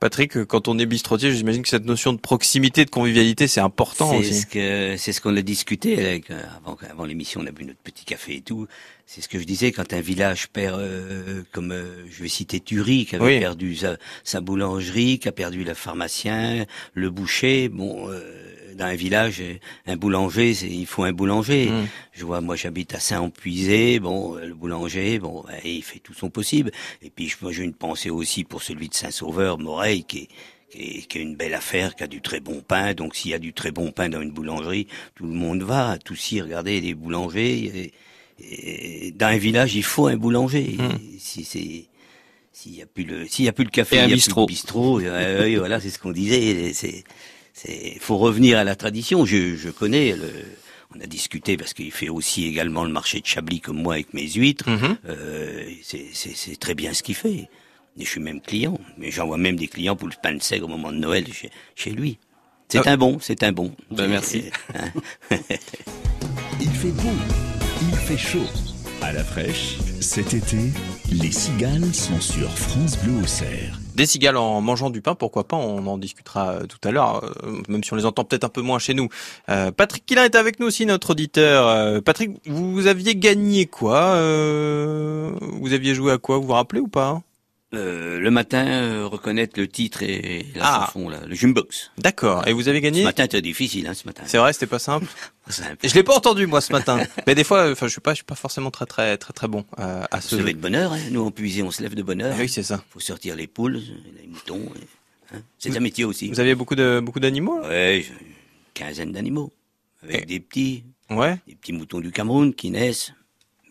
Patrick, 0.00 0.44
quand 0.44 0.68
on 0.68 0.78
est 0.78 0.86
bistrotier, 0.86 1.32
j'imagine 1.32 1.62
que 1.62 1.68
cette 1.68 1.84
notion 1.84 2.12
de 2.12 2.18
proximité, 2.18 2.84
de 2.84 2.90
convivialité, 2.90 3.48
c'est 3.48 3.60
important 3.60 4.10
C'est 4.12 4.18
aussi. 4.18 4.34
ce 4.42 4.46
que 4.46 4.96
c'est 4.96 5.12
ce 5.12 5.20
qu'on 5.20 5.36
a 5.36 5.42
discuté 5.42 5.94
avec, 5.98 6.30
euh, 6.30 6.40
avant, 6.56 6.76
avant 6.88 7.04
l'émission. 7.04 7.40
On 7.42 7.46
a 7.46 7.50
bu 7.50 7.64
notre 7.64 7.80
petit 7.80 8.04
café 8.04 8.36
et 8.36 8.40
tout. 8.40 8.68
C'est 9.06 9.20
ce 9.22 9.28
que 9.28 9.38
je 9.40 9.44
disais 9.44 9.72
quand 9.72 9.92
un 9.92 10.00
village 10.00 10.48
perd, 10.48 10.78
euh, 10.80 11.42
comme 11.50 11.72
euh, 11.72 12.04
je 12.10 12.22
vais 12.22 12.28
citer 12.28 12.60
Thury, 12.60 13.06
qui 13.06 13.16
avait 13.16 13.24
Oui. 13.24 13.38
perdu 13.40 13.74
sa, 13.74 13.96
sa 14.22 14.40
boulangerie, 14.40 15.18
qui 15.18 15.28
a 15.28 15.32
perdu 15.32 15.64
le 15.64 15.74
pharmacien, 15.74 16.64
le 16.94 17.10
boucher. 17.10 17.68
Bon, 17.68 18.08
euh, 18.08 18.47
dans 18.78 18.86
un 18.86 18.94
village, 18.94 19.42
un 19.86 19.96
boulanger, 19.96 20.52
il 20.64 20.86
faut 20.86 21.02
un 21.02 21.12
boulanger. 21.12 21.68
Mm. 21.68 21.88
Je 22.12 22.24
vois, 22.24 22.40
moi 22.40 22.56
j'habite 22.56 22.94
à 22.94 23.00
Saint-Empuisé, 23.00 23.98
bon, 23.98 24.36
euh, 24.36 24.46
le 24.46 24.54
boulanger, 24.54 25.18
bon, 25.18 25.44
ouais, 25.44 25.60
il 25.64 25.82
fait 25.82 25.98
tout 25.98 26.14
son 26.14 26.30
possible. 26.30 26.70
Et 27.02 27.10
puis 27.10 27.32
moi 27.42 27.52
j'ai 27.52 27.64
une 27.64 27.74
pensée 27.74 28.10
aussi 28.10 28.44
pour 28.44 28.62
celui 28.62 28.88
de 28.88 28.94
Saint-Sauveur, 28.94 29.58
Moreil, 29.58 30.04
qui 30.04 30.28
est, 30.72 31.06
qui 31.06 31.18
est, 31.18 31.22
une 31.22 31.36
belle 31.36 31.54
affaire, 31.54 31.96
qui 31.96 32.04
a 32.04 32.06
du 32.06 32.20
très 32.22 32.40
bon 32.40 32.60
pain. 32.60 32.94
Donc 32.94 33.16
s'il 33.16 33.32
y 33.32 33.34
a 33.34 33.38
du 33.38 33.52
très 33.52 33.72
bon 33.72 33.90
pain 33.90 34.08
dans 34.08 34.22
une 34.22 34.30
boulangerie, 34.30 34.86
tout 35.16 35.26
le 35.26 35.34
monde 35.34 35.62
va. 35.62 35.90
À 35.90 35.98
Toussy, 35.98 36.40
regardez 36.40 36.80
les 36.80 36.94
boulangers. 36.94 37.92
Et, 38.40 39.08
et 39.08 39.10
dans 39.12 39.26
un 39.26 39.38
village, 39.38 39.74
il 39.74 39.82
faut 39.82 40.06
un 40.06 40.16
boulanger. 40.16 40.76
Mm. 40.78 41.14
Et 41.14 41.18
Si 41.18 41.44
c'est 41.44 41.88
s'il 42.52 42.74
y 42.74 42.82
a 42.82 42.86
plus 42.86 43.04
le 43.04 43.26
s'il 43.28 43.44
y 43.44 43.48
a 43.48 43.52
plus 43.52 43.64
le 43.64 43.70
café, 43.70 43.96
il 43.96 44.00
y 44.00 44.02
a 44.02 44.06
bistrot. 44.06 44.46
plus 44.46 44.52
le 44.52 44.56
bistrot. 44.56 45.00
euh, 45.00 45.44
oui, 45.44 45.56
voilà, 45.56 45.78
c'est 45.80 45.90
ce 45.90 45.98
qu'on 45.98 46.10
disait. 46.10 46.72
C'est 46.72 47.04
c'est 47.62 47.98
faut 48.00 48.18
revenir 48.18 48.58
à 48.58 48.64
la 48.64 48.76
tradition. 48.76 49.24
Je 49.26 49.56
je 49.56 49.70
connais 49.70 50.14
le 50.14 50.30
on 50.96 51.00
a 51.00 51.06
discuté 51.06 51.56
parce 51.58 51.74
qu'il 51.74 51.92
fait 51.92 52.08
aussi 52.08 52.46
également 52.46 52.84
le 52.84 52.90
marché 52.90 53.20
de 53.20 53.26
Chablis 53.26 53.60
comme 53.60 53.82
moi 53.82 53.94
avec 53.94 54.14
mes 54.14 54.28
huîtres. 54.30 54.68
Mhm. 54.70 54.96
Euh, 55.08 55.70
c'est- 55.82 56.06
c'est 56.12 56.34
c'est 56.34 56.56
très 56.58 56.74
bien 56.74 56.94
ce 56.94 57.02
qu'il 57.02 57.14
fait. 57.14 57.48
Et 58.00 58.04
je 58.04 58.08
suis 58.08 58.20
même 58.20 58.40
client. 58.40 58.78
Mais 58.96 59.10
j'envoie 59.10 59.38
même 59.38 59.56
des 59.56 59.66
clients 59.68 59.96
pour 59.96 60.08
le 60.08 60.14
pain 60.22 60.32
de 60.34 60.42
seigle 60.42 60.64
au 60.64 60.68
moment 60.68 60.92
de 60.92 60.98
Noël 60.98 61.26
chez, 61.32 61.50
chez 61.74 61.90
lui. 61.90 62.18
C'est 62.68 62.86
Ah. 62.86 62.92
un 62.92 62.96
bon, 62.96 63.18
c'est 63.20 63.42
un 63.42 63.52
bon. 63.52 63.74
Ben, 63.90 64.04
C'est- 64.04 64.08
merci. 64.08 64.42
hein. 64.74 64.92
Il 66.60 66.70
fait 66.70 66.90
beau, 66.92 67.10
il 67.90 67.96
fait 67.96 68.16
chaud. 68.18 68.46
À 69.02 69.12
la 69.12 69.22
fraîche, 69.24 69.76
cet 70.00 70.34
été, 70.34 70.58
les 71.12 71.30
cigales 71.30 71.94
sont 71.94 72.20
sur 72.20 72.50
France 72.50 72.96
Bleu 73.04 73.14
au 73.22 73.26
cerf. 73.26 73.78
Des 73.98 74.06
cigales 74.06 74.36
en 74.36 74.60
mangeant 74.60 74.90
du 74.90 75.00
pain, 75.02 75.16
pourquoi 75.16 75.42
pas 75.42 75.56
On 75.56 75.84
en 75.88 75.98
discutera 75.98 76.50
euh, 76.50 76.66
tout 76.66 76.78
à 76.86 76.92
l'heure, 76.92 77.24
euh, 77.24 77.62
même 77.68 77.82
si 77.82 77.92
on 77.92 77.96
les 77.96 78.06
entend 78.06 78.22
peut-être 78.22 78.44
un 78.44 78.48
peu 78.48 78.60
moins 78.60 78.78
chez 78.78 78.94
nous. 78.94 79.08
Euh, 79.48 79.72
Patrick 79.72 80.06
Quillin 80.06 80.22
est 80.22 80.36
avec 80.36 80.60
nous 80.60 80.68
aussi, 80.68 80.86
notre 80.86 81.10
auditeur. 81.10 82.00
Patrick, 82.04 82.30
vous 82.46 82.86
aviez 82.86 83.16
gagné 83.16 83.66
quoi 83.66 84.12
Vous 85.40 85.72
aviez 85.72 85.96
joué 85.96 86.12
à 86.12 86.18
quoi 86.18 86.38
Vous 86.38 86.46
vous 86.46 86.52
rappelez 86.52 86.80
ou 86.80 86.86
pas? 86.86 87.22
Euh, 87.74 88.18
le 88.18 88.30
matin, 88.30 88.66
euh, 88.66 89.06
reconnaître 89.06 89.60
le 89.60 89.68
titre 89.68 90.02
et 90.02 90.46
la 90.54 90.62
Ah. 90.64 90.86
chanson, 90.86 91.10
là, 91.10 91.18
le 91.26 91.34
jumbox. 91.34 91.90
D'accord. 91.98 92.48
Et 92.48 92.54
vous 92.54 92.66
avez 92.68 92.78
Ce 92.78 92.82
gagné 92.82 93.04
matin, 93.04 93.24
c'était 93.24 93.42
difficile, 93.42 93.86
hein, 93.86 93.92
ce 93.92 94.06
matin. 94.06 94.22
C'est 94.26 94.38
vrai, 94.38 94.54
c'était 94.54 94.66
pas 94.66 94.78
simple. 94.78 95.06
Peu- 95.46 95.52
Je 95.86 95.94
l'ai 95.94 96.02
pas 96.02 96.14
entendu 96.16 96.46
moi 96.46 96.62
ce 96.62 96.72
matin. 96.72 96.98
Mais 97.26 97.34
des 97.34 97.44
fois, 97.44 97.70
enfin, 97.70 97.86
je 97.86 97.92
suis 97.92 98.00
pas, 98.00 98.12
je 98.12 98.16
suis 98.16 98.24
pas 98.24 98.36
forcément 98.36 98.70
très 98.70 98.86
très 98.86 99.18
très 99.18 99.34
très 99.34 99.48
bon 99.48 99.66
euh, 99.78 100.02
à 100.10 100.20
se 100.22 100.30
ce. 100.30 100.36
lever 100.36 100.54
de 100.54 100.58
bonne 100.60 100.74
heure, 100.74 100.94
hein. 100.94 100.98
nous 101.10 101.20
en 101.22 101.30
puisé, 101.30 101.62
on 101.62 101.70
se 101.70 101.82
lève 101.82 101.94
de 101.94 102.02
bonne 102.02 102.22
heure. 102.22 102.34
Ah 102.38 102.40
oui, 102.40 102.48
c'est 102.48 102.62
ça. 102.62 102.82
faut 102.88 103.00
sortir 103.00 103.36
les 103.36 103.46
poules, 103.46 103.82
les 104.18 104.26
moutons. 104.26 104.62
et- 104.74 105.36
hein. 105.36 105.40
C'est 105.58 105.76
un 105.76 105.80
métier 105.80 106.06
aussi. 106.06 106.28
Vous 106.30 106.40
aviez 106.40 106.54
beaucoup 106.54 106.74
de 106.74 107.00
beaucoup 107.04 107.20
d'animaux 107.20 107.60
Ouais, 107.66 107.98
une 108.00 108.14
quinzaine 108.72 109.12
d'animaux. 109.12 109.52
Avec 110.02 110.22
Et- 110.22 110.24
des 110.24 110.40
petits, 110.40 110.84
Ouais. 111.10 111.36
des 111.46 111.54
petits 111.54 111.74
moutons 111.74 112.00
du 112.00 112.12
Cameroun 112.12 112.54
qui 112.54 112.70
naissent. 112.70 113.12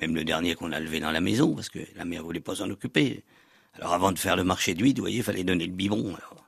Même 0.01 0.13
le 0.13 0.23
dernier 0.23 0.53
qu'on 0.53 0.71
a 0.71 0.79
levé 0.79 0.99
dans 0.99 1.09
la 1.09 1.21
maison, 1.21 1.55
parce 1.55 1.69
que 1.69 1.79
la 1.95 2.05
mère 2.05 2.21
voulait 2.23 2.39
pas 2.39 2.53
s'en 2.55 2.69
occuper. 2.69 3.23
Alors 3.79 3.93
avant 3.93 4.11
de 4.11 4.19
faire 4.19 4.35
le 4.35 4.43
marché 4.43 4.73
d'huile, 4.73 4.95
vous 4.95 5.01
voyez, 5.03 5.17
il 5.17 5.23
fallait 5.23 5.43
donner 5.43 5.65
le 5.65 5.71
biberon. 5.71 6.07
alors. 6.07 6.45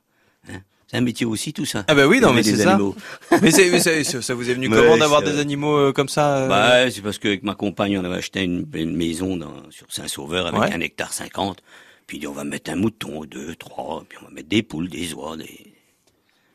Hein? 0.50 0.62
c'est 0.88 0.98
un 0.98 1.02
métier 1.02 1.26
aussi, 1.26 1.54
tout 1.54 1.66
ça. 1.66 1.84
Ah 1.88 1.94
bah 1.94 2.08
oui, 2.08 2.20
non 2.20 2.34
mais 2.34 2.42
c'est 2.42 2.56
ça. 2.56 2.72
animaux. 2.74 2.96
Mais, 3.44 3.52
c'est- 3.52 3.70
mais 3.70 3.80
c'est- 3.80 4.04
ça 4.22 4.34
vous 4.34 4.50
est 4.50 4.54
venu 4.56 4.70
comment 4.70 4.98
d'avoir 4.98 5.22
des 5.22 5.38
animaux 5.38 5.78
euh, 5.78 5.92
comme 5.94 6.10
ça 6.10 6.38
euh 6.40 6.48
Bah, 6.48 6.90
c'est 6.90 7.02
parce 7.02 7.20
qu'avec 7.20 7.44
ma 7.44 7.54
compagne, 7.54 7.98
on 8.00 8.04
avait 8.04 8.16
acheté 8.18 8.42
une, 8.44 8.66
une 8.74 8.96
maison 8.96 9.38
dans, 9.38 9.54
sur 9.70 9.86
Saint-Sauveur 9.90 10.48
avec 10.48 10.60
Ouais. 10.60 10.74
un 10.74 10.80
hectare 10.82 11.14
cinquante. 11.14 11.62
Puis 12.08 12.18
il 12.18 12.22
dit, 12.22 12.28
on 12.28 12.32
va 12.34 12.44
mettre 12.44 12.72
un 12.72 12.76
mouton, 12.76 13.24
deux, 13.26 13.54
trois, 13.56 14.04
puis 14.10 14.18
on 14.22 14.26
va 14.26 14.32
mettre 14.32 14.50
des 14.50 14.64
poules, 14.64 14.90
des 14.90 15.14
oies, 15.14 15.38
des... 15.38 15.74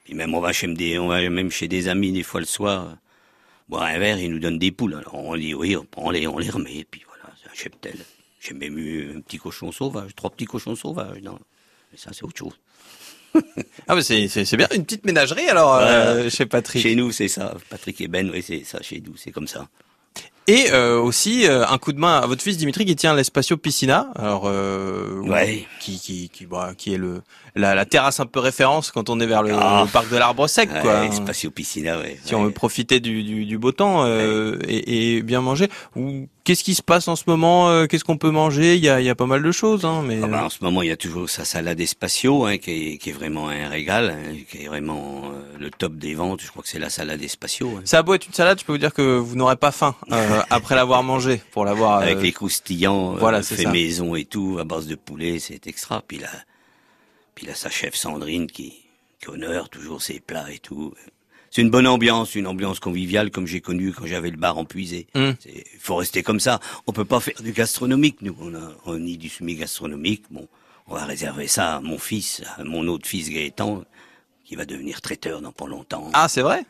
Puis 0.05 0.15
même 0.15 0.35
on 0.35 0.41
va 0.41 0.53
chez 0.53 0.67
des, 0.67 0.99
on 0.99 1.07
va 1.07 1.21
même 1.31 1.51
chez 1.53 1.69
des 1.69 1.87
amis 1.89 2.11
des 2.11 2.25
fois 2.25 2.41
le 2.41 2.47
soir, 2.47 2.85
euh, 2.89 2.95
boire 3.69 3.85
un 3.85 3.99
verre, 4.01 4.19
ils 4.19 4.31
nous 4.33 4.41
donnent 4.41 4.59
des 4.59 4.73
poules. 4.73 4.95
Alors 4.95 5.15
on 5.15 5.37
dit 5.37 5.55
oui, 5.55 5.77
on 5.77 5.85
prend 5.85 6.11
les, 6.11 6.27
on 6.27 6.39
les 6.39 6.51
remet, 6.51 6.85
puis 6.91 7.03
voilà, 7.07 7.33
c'est 7.41 7.49
un 7.49 7.55
cheptel. 7.55 7.95
J'ai 8.47 8.55
même 8.55 8.77
eu 8.79 9.17
un 9.17 9.21
petit 9.21 9.39
cochon 9.39 9.73
sauvage, 9.73 10.15
trois 10.15 10.31
petits 10.31 10.45
cochons 10.45 10.77
sauvages. 10.77 11.23
Non, 11.23 11.39
mais 11.91 11.99
ça 11.99 12.11
c'est 12.13 12.25
autre 12.25 12.39
chose. 12.39 12.59
Ah 13.89 14.01
c'est 14.01 14.29
c'est 14.29 14.45
c'est 14.45 14.57
bien 14.57 14.69
une 14.73 14.85
petite 14.85 15.05
ménagerie 15.05 15.49
alors 15.49 15.75
euh, 15.75 16.31
chez 16.31 16.47
Patrick. 16.47 16.83
Chez 16.83 16.95
nous 16.95 17.11
c'est 17.11 17.27
ça, 17.27 17.57
Patrick 17.69 18.01
et 18.01 18.07
Ben, 18.07 18.31
oui 18.31 18.43
c'est 18.43 18.63
ça 18.63 18.81
chez 18.81 19.01
nous, 19.01 19.17
c'est 19.17 19.33
comme 19.33 19.49
ça. 19.49 19.69
Et 20.47 20.67
euh, 20.73 21.01
aussi 21.01 21.47
euh, 21.47 21.65
un 21.67 21.79
coup 21.79 21.93
de 21.93 21.99
main 21.99 22.19
à 22.19 22.27
votre 22.27 22.43
fils 22.43 22.59
Dimitri 22.59 22.85
qui 22.85 22.95
tient 22.97 23.15
l'Espacio 23.15 23.57
Piscina, 23.57 24.09
alors 24.15 24.43
euh, 24.47 25.21
Ouais. 25.23 25.67
qui 25.81 25.99
qui 25.99 26.29
qui 26.29 26.45
bah, 26.45 26.73
qui 26.77 26.93
est 26.93 26.99
le 26.99 27.23
la, 27.57 27.75
la 27.75 27.85
terrasse 27.87 28.19
un 28.21 28.27
peu 28.27 28.41
référence 28.41 28.91
quand 28.91 29.09
on 29.09 29.21
est 29.21 29.27
vers 29.27 29.43
le, 29.43 29.53
Ah. 29.55 29.85
le 29.87 29.91
parc 29.91 30.11
de 30.11 30.17
l'Arbre 30.17 30.47
Sec 30.49 30.69
quoi. 30.83 31.01
Ouais, 31.03 31.13
Spatio 31.13 31.51
Piscina, 31.51 31.99
ouais. 31.99 32.19
Si 32.25 32.35
on 32.35 32.43
veut 32.45 32.51
profiter 32.51 33.01
du, 33.01 33.23
du, 33.23 33.47
du 33.47 33.57
beau 33.59 33.73
temps 33.73 34.03
euh, 34.05 34.59
et, 34.69 35.17
et 35.17 35.23
bien 35.23 35.41
manger. 35.41 35.69
Ou 35.97 36.27
qu'est-ce 36.43 36.65
qui 36.65 36.75
se 36.75 36.83
passe 36.83 37.07
en 37.09 37.15
ce 37.17 37.23
moment 37.29 37.71
euh, 37.71 37.87
Qu'est-ce 37.87 38.03
qu'on 38.05 38.17
peut 38.19 38.33
manger? 38.33 38.75
Il 38.75 38.85
y 38.85 38.89
a, 38.89 39.01
il 39.01 39.07
y 39.07 39.11
a 39.11 39.15
pas 39.15 39.27
mal 39.27 39.41
de 39.43 39.53
choses, 39.53 39.85
hein, 39.85 40.03
mais 40.05 40.19
Ah 40.23 40.27
bah, 40.27 40.45
en 40.47 40.51
ce 40.51 40.59
moment, 40.63 40.83
il 40.83 40.89
y 40.89 40.93
a 40.93 40.97
toujours 40.97 41.31
sa 41.31 41.45
salade 41.45 41.81
Espacio, 41.81 42.45
hein, 42.45 42.59
qui, 42.59 42.95
est, 42.95 42.97
qui 42.99 43.11
est 43.11 43.13
vraiment 43.13 43.49
un 43.51 43.69
régal, 43.69 44.11
hein, 44.19 44.35
qui 44.51 44.65
est 44.65 44.69
vraiment 44.69 45.23
euh, 45.33 45.57
le 45.61 45.71
top 45.71 45.95
des 45.95 46.15
ventes. 46.15 46.41
Je 46.43 46.49
crois 46.51 46.63
que 46.65 46.69
c'est 46.69 46.81
la 46.81 46.91
salade 46.91 47.23
Espacio. 47.23 47.71
Hein. 47.79 47.83
ça 47.85 47.99
a 47.99 48.03
beau 48.03 48.15
être 48.15 48.27
une 48.27 48.35
salade, 48.35 48.59
je 48.59 48.65
peux 48.65 48.73
vous 48.73 48.79
dire 48.79 48.93
que 48.93 49.17
vous 49.17 49.37
n'aurez 49.37 49.57
pas 49.57 49.71
faim 49.71 49.95
après 50.51 50.75
l'avoir 50.75 51.03
mangé 51.03 51.41
pour 51.53 51.65
l'avoir. 51.65 52.01
Avec 52.01 52.19
euh, 52.19 52.23
les 52.23 52.33
croustillants, 52.33 53.15
euh, 53.15 53.19
voilà, 53.19 53.43
fait 53.43 53.63
ça. 53.63 53.71
maison 53.71 54.15
et 54.15 54.25
tout, 54.25 54.59
à 54.61 54.65
base 54.65 54.87
de 54.87 54.95
poulet, 54.95 55.39
c'est 55.39 55.67
extra. 55.67 56.03
Puis 56.07 56.19
là, 56.19 56.31
puis 57.35 57.47
là, 57.47 57.55
sa 57.55 57.71
chef 57.71 57.95
Sandrine 57.95 58.47
qui, 58.47 58.75
qui 59.21 59.29
honore 59.29 59.69
toujours 59.69 60.03
ses 60.03 60.21
plats 60.21 60.51
et 60.51 60.59
tout. 60.59 60.95
C'est 61.51 61.63
une 61.63 61.71
bonne 61.71 61.87
ambiance, 61.87 62.35
une 62.35 62.49
ambiance 62.49 62.81
conviviale 62.81 63.31
comme 63.31 63.47
j'ai 63.47 63.61
connu 63.61 63.93
quand 63.93 64.07
j'avais 64.07 64.31
le 64.31 64.37
bar 64.37 64.59
en 64.59 64.65
puisé. 64.65 65.07
Mm. 65.15 65.31
Il 65.47 65.79
faut 65.79 65.97
rester 65.97 66.25
comme 66.25 66.41
ça. 66.41 66.59
On 66.89 66.93
peut 66.93 67.05
pas 67.05 67.21
faire 67.21 67.41
du 67.41 67.53
gastronomique, 67.53 68.23
nous. 68.23 68.37
On 68.41 68.55
a, 68.57 68.73
on 68.87 68.99
nie 68.99 69.17
du 69.17 69.29
semi-gastronomique. 69.29 70.25
Bon, 70.31 70.49
on 70.89 70.95
va 70.95 71.05
réserver 71.05 71.47
ça 71.47 71.77
à 71.77 71.81
mon 71.81 71.99
fils, 71.99 72.43
à 72.57 72.65
mon 72.65 72.89
autre 72.89 73.07
fils 73.07 73.31
Gaëtan, 73.31 73.85
qui 74.45 74.57
va 74.57 74.65
devenir 74.65 75.01
traiteur 75.01 75.41
dans 75.41 75.53
pas 75.53 75.67
longtemps. 75.67 76.11
Ah, 76.13 76.29
c'est 76.29 76.43
vrai? 76.43 76.65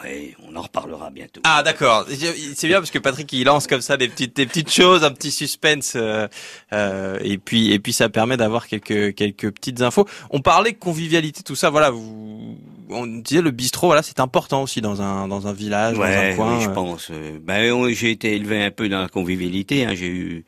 Ouais, 0.00 0.34
on 0.48 0.56
en 0.56 0.62
reparlera 0.62 1.10
bientôt. 1.10 1.42
Ah, 1.44 1.62
d'accord. 1.62 2.06
C'est 2.08 2.66
bien 2.66 2.78
parce 2.78 2.90
que 2.90 2.98
Patrick 2.98 3.30
il 3.32 3.44
lance 3.44 3.66
comme 3.66 3.82
ça 3.82 3.98
des 3.98 4.08
petites 4.08 4.34
des 4.34 4.46
petites 4.46 4.72
choses, 4.72 5.04
un 5.04 5.10
petit 5.10 5.30
suspense, 5.30 5.92
euh, 5.96 6.28
euh, 6.72 7.18
et 7.22 7.36
puis 7.36 7.72
et 7.72 7.78
puis 7.78 7.92
ça 7.92 8.08
permet 8.08 8.38
d'avoir 8.38 8.68
quelques 8.68 9.14
quelques 9.14 9.50
petites 9.50 9.82
infos. 9.82 10.08
On 10.30 10.40
parlait 10.40 10.72
convivialité, 10.72 11.42
tout 11.42 11.56
ça. 11.56 11.68
Voilà, 11.68 11.90
vous, 11.90 12.56
on 12.88 13.06
disait 13.06 13.42
le 13.42 13.50
bistrot. 13.50 13.88
Voilà, 13.88 14.02
c'est 14.02 14.20
important 14.20 14.62
aussi 14.62 14.80
dans 14.80 15.02
un 15.02 15.28
dans 15.28 15.46
un 15.46 15.52
village, 15.52 15.96
dans 15.98 16.04
un 16.04 16.34
coin. 16.36 16.56
oui, 16.56 16.64
je 16.64 16.70
euh. 16.70 16.72
pense. 16.72 17.10
Euh, 17.10 17.38
Ben, 17.42 17.92
j'ai 17.92 18.12
été 18.12 18.34
élevé 18.34 18.64
un 18.64 18.70
peu 18.70 18.88
dans 18.88 19.02
la 19.02 19.08
convivialité. 19.08 19.84
Hein. 19.84 19.94
J'ai 19.94 20.08
eu 20.08 20.44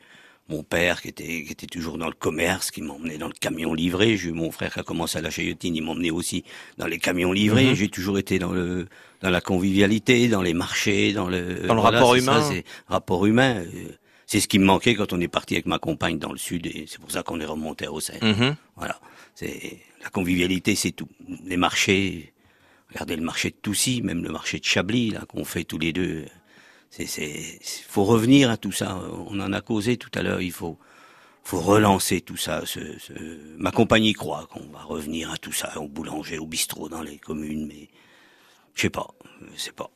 mon 0.47 0.61
père 0.63 1.01
qui 1.01 1.07
était, 1.07 1.43
qui 1.43 1.51
était 1.51 1.65
toujours 1.65 1.97
dans 1.97 2.07
le 2.07 2.13
commerce, 2.13 2.69
qui 2.69 2.81
m'emmenait 2.83 3.17
dans 3.17 3.27
le 3.27 3.33
camion 3.33 3.73
livré. 3.73 4.15
J'ai 4.17 4.29
eu 4.29 4.31
mon 4.31 4.51
frère 4.51 4.73
qui 4.73 4.79
a 4.79 4.83
commencé 4.83 5.17
à 5.17 5.21
la 5.21 5.29
Chayotine, 5.31 5.75
il 5.75 5.81
m'emmenait 5.83 6.11
aussi 6.11 6.43
dans 6.77 6.85
les 6.87 6.99
camions 6.99 7.31
livrés. 7.31 7.65
Mhm. 7.69 7.73
J'ai 7.75 7.89
toujours 7.89 8.19
été 8.19 8.37
dans 8.39 8.51
le 8.51 8.87
dans 9.21 9.29
la 9.31 9.41
convivialité, 9.41 10.27
dans 10.27 10.43
les 10.43 10.53
marchés, 10.53 11.13
dans 11.13 11.27
le 11.29 11.65
Dans 11.67 11.73
le 11.73 11.79
rapport 11.81 12.13
c'est 12.13 12.19
humain. 12.21 12.41
ça, 12.41 12.49
c'est 12.49 12.63
rapport 12.87 13.25
humain. 13.25 13.55
euh, 13.57 13.89
C'est 14.27 14.39
ce 14.39 14.47
qui 14.47 14.59
me 14.59 14.65
manquait 14.65 14.93
quand 14.95 15.13
on 15.13 15.19
est 15.21 15.27
parti 15.27 15.55
avec 15.55 15.65
ma 15.65 15.79
compagne 15.79 16.19
dans 16.19 16.31
le 16.31 16.37
sud, 16.37 16.65
et 16.67 16.85
c'est 16.87 16.99
pour 16.99 17.11
ça 17.11 17.23
qu'on 17.23 17.39
est 17.39 17.45
remonté 17.45 17.85
à 17.85 17.91
Auxerre. 17.91 18.23
Mhm. 18.23 18.55
Voilà. 18.75 18.99
C'est 19.33 19.79
la 20.03 20.09
convivialité, 20.09 20.75
c'est 20.75 20.91
tout. 20.91 21.09
Les 21.45 21.57
marchés, 21.57 22.33
regardez 22.89 23.15
le 23.15 23.23
marché 23.23 23.49
de 23.49 23.55
Toussy, 23.61 24.01
même 24.03 24.23
le 24.23 24.29
marché 24.31 24.59
de 24.59 24.63
Chablis 24.65 25.09
là 25.11 25.21
qu'on 25.27 25.43
fait 25.45 25.63
tous 25.63 25.79
les 25.79 25.91
deux. 25.91 26.25
C'est, 26.97 27.59
faut 27.89 28.05
revenir 28.05 28.49
à 28.49 28.57
tout 28.57 28.71
ça. 28.71 28.97
On 29.27 29.39
en 29.39 29.51
a 29.51 29.61
causé 29.61 29.97
tout 29.97 30.11
à 30.13 30.23
l'heure. 30.23 30.41
Il 30.41 30.51
faut, 30.51 30.77
faut 31.43 31.59
relancer 31.59 32.21
tout 32.21 32.37
ça. 32.37 32.61
Ce, 32.65 32.79
ce... 32.99 33.13
Ma 33.57 33.71
compagnie 33.71 34.13
croit 34.13 34.47
qu'on 34.49 34.67
va 34.71 34.81
revenir 34.81 35.31
à 35.31 35.37
tout 35.37 35.51
ça, 35.51 35.77
au 35.79 35.89
boulanger, 35.89 36.39
au 36.39 36.45
bistrot 36.45 36.87
dans 36.87 37.01
les 37.01 37.17
communes, 37.17 37.67
mais 37.67 37.89
je 38.75 38.83
sais 38.83 38.89
pas, 38.89 39.07
je 39.53 39.59
sais 39.59 39.71
pas. 39.73 39.89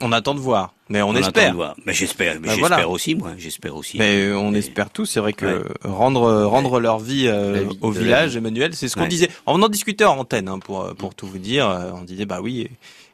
On 0.00 0.12
attend 0.12 0.34
de 0.34 0.40
voir, 0.40 0.74
mais 0.88 1.02
on, 1.02 1.08
On 1.10 1.16
espère. 1.16 1.44
attend 1.44 1.50
de 1.52 1.56
voir. 1.56 1.76
Mais 1.84 1.92
j'espère, 1.92 2.34
mais 2.34 2.40
Bah, 2.40 2.54
j'espère 2.54 2.68
voilà. 2.68 2.88
aussi, 2.88 3.14
moi, 3.16 3.32
j'espère 3.36 3.74
aussi. 3.76 3.98
Mais 3.98 4.26
euh, 4.28 4.38
on 4.38 4.54
espère 4.54 4.90
tous, 4.90 5.06
c'est 5.06 5.20
vrai 5.20 5.32
que 5.32 5.46
Ouais. 5.46 5.62
rendre 5.84 6.44
rendre 6.44 6.78
leur 6.80 6.98
vie, 7.00 7.26
euh, 7.26 7.64
vie 7.70 7.78
au 7.80 7.90
village, 7.90 8.34
la 8.34 8.38
Emmanuel, 8.38 8.74
c'est 8.74 8.88
ce 8.88 8.94
qu'on 8.94 9.02
Ouais. 9.02 9.08
disait. 9.08 9.28
On 9.46 9.60
en 9.62 9.68
discutait 9.68 10.04
en 10.04 10.18
antenne, 10.18 10.48
hein, 10.48 10.58
pour 10.60 10.82
euh, 10.82 10.94
pour 10.94 11.14
tout 11.14 11.26
vous 11.26 11.38
dire. 11.38 11.68
Euh, 11.68 11.90
On 11.94 12.02
disait 12.02 12.26
bah 12.26 12.40
oui, 12.40 12.68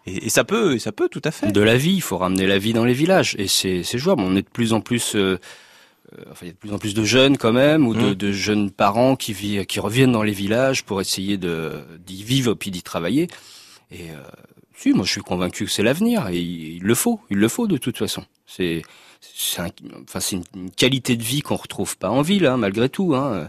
et, 0.06 0.26
et 0.26 0.28
ça 0.28 0.44
peut, 0.44 0.78
ça 0.78 0.92
peut 0.92 1.08
tout 1.08 1.22
à 1.24 1.30
fait. 1.30 1.50
de 1.52 1.60
la 1.60 1.76
vie. 1.76 1.94
Il 1.94 2.02
faut 2.02 2.18
ramener 2.18 2.46
la 2.46 2.58
vie 2.58 2.72
dans 2.74 2.84
les 2.84 2.92
villages 2.94 3.34
et 3.38 3.48
c'est 3.48 3.82
c'est 3.82 3.98
jouable. 3.98 4.22
On 4.22 4.36
est 4.36 4.42
de 4.42 4.48
plus 4.50 4.72
en 4.74 4.80
plus, 4.82 5.16
euh, 5.16 5.38
euh, 6.18 6.22
enfin 6.32 6.40
il 6.42 6.48
y 6.48 6.50
a 6.50 6.52
de 6.52 6.58
plus 6.58 6.72
en 6.74 6.78
plus 6.78 6.92
de 6.92 7.04
jeunes 7.04 7.38
quand 7.38 7.52
même 7.54 7.86
ou 7.86 7.94
de, 7.94 8.10
Mm. 8.10 8.14
de 8.14 8.30
jeunes 8.32 8.70
parents 8.70 9.16
qui 9.16 9.32
vivent, 9.32 9.64
qui 9.64 9.80
reviennent 9.80 10.12
dans 10.12 10.22
les 10.22 10.32
villages 10.32 10.84
pour 10.84 11.00
essayer 11.00 11.38
de 11.38 11.72
d'y 12.06 12.22
vivre 12.22 12.52
puis 12.54 12.70
d'y 12.70 12.82
travailler. 12.82 13.28
Et 13.90 14.10
euh, 14.10 14.20
si, 14.76 14.92
moi 14.92 15.04
je 15.04 15.10
suis 15.12 15.20
convaincu 15.20 15.64
que 15.66 15.70
c'est 15.70 15.82
l'avenir 15.82 16.28
et 16.28 16.38
il, 16.38 16.76
il 16.76 16.82
le 16.82 16.94
faut, 16.94 17.20
il 17.30 17.38
le 17.38 17.48
faut 17.48 17.66
de 17.66 17.76
toute 17.78 17.96
façon. 17.98 18.24
C'est 18.46 18.82
c'est 19.20 19.62
un- 19.62 19.68
enfin 20.02 20.20
c'est 20.20 20.36
une, 20.36 20.44
une 20.54 20.70
qualité 20.70 21.16
de 21.16 21.22
vie 21.22 21.40
qu'on 21.40 21.56
retrouve 21.56 21.96
pas 21.96 22.10
en 22.10 22.22
ville 22.22 22.46
hein, 22.46 22.56
malgré 22.56 22.88
tout. 22.88 23.14
Hein. 23.14 23.48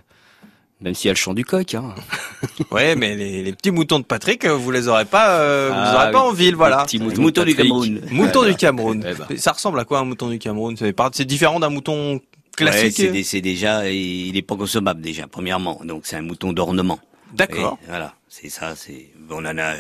Même 0.82 0.94
s'il 0.94 1.08
y 1.08 1.10
a 1.10 1.14
le 1.14 1.18
chant 1.18 1.34
du 1.34 1.46
coq. 1.46 1.74
Hein. 1.76 1.96
Ouais, 2.72 2.96
mais 2.96 3.16
les, 3.16 3.42
les 3.44 3.54
petits 3.54 3.72
moutons 3.72 4.00
de 4.00 4.04
Patrick, 4.04 4.46
euh, 4.46 4.54
vous 4.54 4.70
les 4.72 4.88
aurez 4.88 5.06
pas, 5.06 5.40
euh, 5.40 5.70
vous 5.70 5.76
les 5.76 5.82
Ah 5.82 5.96
aurez 6.04 6.12
pas 6.12 6.24
oui. 6.24 6.30
en 6.30 6.34
ville, 6.34 6.56
voilà. 6.56 6.80
Les 6.80 7.00
petits 7.00 7.00
moutons 7.22 7.44
du. 7.44 7.56
Cameroun. 7.56 8.02
Mouton 8.12 8.44
du. 8.46 8.56
Cameroun. 8.56 9.04
Eh 9.08 9.14
ben. 9.14 9.38
Ça 9.38 9.54
ressemble 9.54 9.80
à 9.80 9.86
quoi 9.86 10.00
un 10.00 10.06
mouton 10.06 10.30
du 10.30 10.38
Cameroun? 10.38 10.76
C'est 11.14 11.26
différent 11.26 11.60
d'un 11.60 11.70
mouton 11.70 12.20
classique. 12.56 13.02
c'est 13.26 13.42
déjà, 13.42 13.90
il 13.90 14.36
est 14.38 14.42
pas 14.42 14.56
consommable 14.58 15.02
déjà, 15.02 15.28
premièrement. 15.28 15.80
Donc 15.86 16.06
c'est 16.06 16.18
un 16.18 16.22
mouton 16.22 16.54
d'ornement. 16.54 17.00
D'accord. 17.34 17.80
Voilà, 17.86 18.16
c'est 18.28 18.50
ça. 18.50 18.76
C'est 18.76 19.10
on 19.30 19.44
en 19.46 19.58
a, 19.58 19.76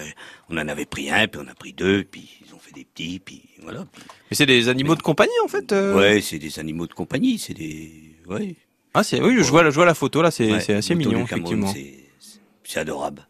on 0.50 0.58
en 0.58 0.68
avait 0.68 0.86
pris 0.86 1.10
un, 1.10 1.28
puis 1.28 1.42
on 1.44 1.48
a 1.48 1.54
pris 1.56 1.74
deux, 1.74 2.04
puis 2.04 2.30
ils 2.46 2.54
ont 2.54 2.60
fait 2.60 2.74
des 2.74 2.86
petits, 2.86 3.20
puis 3.20 3.44
voilà. 3.62 3.86
Mais 4.30 4.36
c'est 4.36 4.46
des 4.46 4.68
animaux 4.70 4.96
de 4.96 5.02
compagnie 5.02 5.32
en 5.44 5.48
fait. 5.48 5.72
euh 5.72 5.96
Ouais, 5.96 6.22
c'est 6.22 6.40
des 6.40 6.60
animaux 6.60 6.88
de 6.88 6.94
compagnie, 6.94 7.38
c'est 7.40 7.54
des, 7.54 8.16
ouais. 8.28 8.56
Ah 8.94 9.04
c'est 9.04 9.22
oui, 9.22 9.36
je 9.38 9.50
vois, 9.50 9.64
la- 9.64 9.70
je 9.70 9.75
vois 9.75 9.86
la 9.86 9.94
photo 9.94 10.22
là, 10.22 10.32
c'est 10.32 10.52
ouais, 10.52 10.62
c'est 10.62 10.74
assez 10.74 10.96
mignon 10.96 11.25
Cameroun, 11.25 11.64
effectivement. 11.64 11.74
C'est, 12.20 12.40
c'est 12.64 12.80
adorable. 12.80 13.28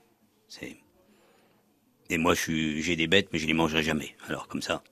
C'est. 0.48 0.78
Et 2.10 2.18
moi, 2.18 2.36
je 2.36 2.40
suis, 2.42 2.82
j'ai 2.84 2.96
des 2.96 3.08
bêtes, 3.08 3.30
mais 3.34 3.40
je 3.40 3.48
les 3.48 3.54
mangerai 3.54 3.82
jamais. 3.84 4.16
Alors 4.28 4.48
comme 4.48 4.62
ça, 4.62 4.84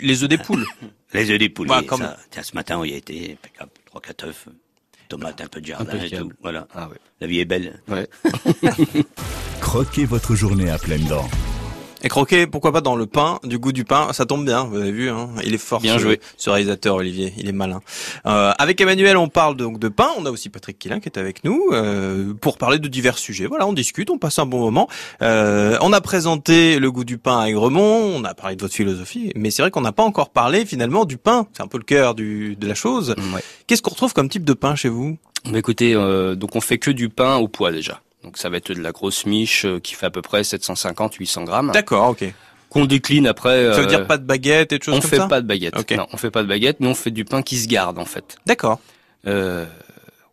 Les 0.00 0.22
œufs 0.24 0.28
des 0.28 0.38
poules. 0.38 0.66
les 1.14 1.30
œufs 1.30 1.38
des 1.38 1.48
poules. 1.48 1.68
Bah, 1.68 1.82
comme- 1.86 2.00
ça, 2.00 2.18
tiens, 2.30 2.42
ce 2.42 2.54
matin, 2.54 2.78
on 2.78 2.84
y 2.84 2.92
a 2.92 2.96
été, 2.96 3.32
impeccable, 3.32 3.70
trois, 3.86 4.00
quatre 4.00 4.26
œufs, 4.26 4.46
tomates, 5.10 5.40
un 5.42 5.46
peu 5.48 5.60
de 5.60 5.66
jardin 5.66 5.98
et 6.02 6.10
tout. 6.10 6.32
Voilà, 6.40 6.66
Ah 6.74 6.88
ouais. 6.88 6.96
la 7.20 7.26
vie 7.26 7.40
est 7.40 7.44
belle. 7.44 7.82
Ouais. 7.88 8.08
Croquez 9.60 10.06
votre 10.06 10.34
journée 10.34 10.70
à 10.70 10.78
pleines 10.78 11.04
dents. 11.06 11.28
Et 12.02 12.08
croquer, 12.08 12.46
pourquoi 12.46 12.72
pas 12.72 12.80
dans 12.80 12.96
le 12.96 13.06
pain, 13.06 13.38
du 13.44 13.58
goût 13.58 13.72
du 13.72 13.84
pain, 13.84 14.12
ça 14.12 14.24
tombe 14.24 14.44
bien, 14.44 14.64
vous 14.64 14.76
avez 14.76 14.90
vu, 14.90 15.10
hein, 15.10 15.28
il 15.44 15.52
est 15.52 15.58
fort 15.58 15.80
Bien 15.80 15.94
ce, 15.94 16.02
joué. 16.02 16.20
ce 16.38 16.48
réalisateur 16.48 16.96
Olivier, 16.96 17.34
il 17.36 17.48
est 17.48 17.52
malin. 17.52 17.80
Euh, 18.26 18.52
avec 18.58 18.80
Emmanuel, 18.80 19.16
on 19.18 19.28
parle 19.28 19.56
donc 19.56 19.78
de 19.78 19.88
pain, 19.88 20.08
on 20.16 20.24
a 20.24 20.30
aussi 20.30 20.48
Patrick 20.48 20.78
Quillin 20.78 21.00
qui 21.00 21.08
est 21.08 21.18
avec 21.18 21.44
nous 21.44 21.68
euh, 21.72 22.32
pour 22.34 22.56
parler 22.56 22.78
de 22.78 22.88
divers 22.88 23.18
sujets. 23.18 23.46
Voilà, 23.46 23.66
on 23.66 23.72
discute, 23.74 24.10
on 24.10 24.18
passe 24.18 24.38
un 24.38 24.46
bon 24.46 24.60
moment. 24.60 24.88
Euh, 25.20 25.76
on 25.82 25.92
a 25.92 26.00
présenté 26.00 26.78
le 26.78 26.90
goût 26.90 27.04
du 27.04 27.18
pain 27.18 27.40
à 27.40 27.48
Aigremont, 27.48 28.14
on 28.16 28.24
a 28.24 28.32
parlé 28.34 28.56
de 28.56 28.62
votre 28.62 28.74
philosophie, 28.74 29.32
mais 29.36 29.50
c'est 29.50 29.62
vrai 29.62 29.70
qu'on 29.70 29.82
n'a 29.82 29.92
pas 29.92 30.04
encore 30.04 30.30
parlé 30.30 30.64
finalement 30.64 31.04
du 31.04 31.18
pain, 31.18 31.46
c'est 31.52 31.62
un 31.62 31.68
peu 31.68 31.78
le 31.78 31.84
cœur 31.84 32.14
du, 32.14 32.56
de 32.56 32.66
la 32.66 32.74
chose. 32.74 33.14
Ouais. 33.34 33.42
Qu'est-ce 33.66 33.82
qu'on 33.82 33.90
retrouve 33.90 34.14
comme 34.14 34.28
type 34.28 34.44
de 34.44 34.54
pain 34.54 34.74
chez 34.74 34.88
vous? 34.88 35.18
Bah 35.44 35.58
écoutez, 35.58 35.94
euh, 35.94 36.34
donc 36.34 36.56
on 36.56 36.60
fait 36.60 36.78
que 36.78 36.90
du 36.90 37.08
pain 37.08 37.36
au 37.36 37.48
poids 37.48 37.72
déjà. 37.72 38.00
Donc 38.22 38.36
ça 38.36 38.48
va 38.48 38.58
être 38.58 38.72
de 38.72 38.80
la 38.80 38.92
grosse 38.92 39.26
miche 39.26 39.64
euh, 39.64 39.80
qui 39.80 39.94
fait 39.94 40.06
à 40.06 40.10
peu 40.10 40.22
près 40.22 40.42
750-800 40.42 41.44
grammes. 41.44 41.70
D'accord, 41.72 42.10
ok. 42.10 42.24
Qu'on 42.68 42.84
décline 42.84 43.26
après. 43.26 43.64
Ça 43.72 43.80
veut 43.80 43.86
euh, 43.86 43.86
dire 43.86 44.06
pas 44.06 44.18
de 44.18 44.24
baguette 44.24 44.72
et 44.72 44.78
de 44.78 44.82
choses 44.82 44.94
On 44.94 45.00
comme 45.00 45.10
fait 45.10 45.16
ça 45.16 45.26
pas 45.26 45.40
de 45.40 45.46
baguette. 45.46 45.76
Ok. 45.76 45.90
Non, 45.92 46.06
on 46.12 46.16
fait 46.16 46.30
pas 46.30 46.42
de 46.42 46.48
baguette, 46.48 46.78
mais 46.80 46.86
on 46.86 46.94
fait 46.94 47.10
du 47.10 47.24
pain 47.24 47.42
qui 47.42 47.56
se 47.56 47.66
garde 47.66 47.98
en 47.98 48.04
fait. 48.04 48.36
D'accord. 48.46 48.78
Euh, 49.26 49.66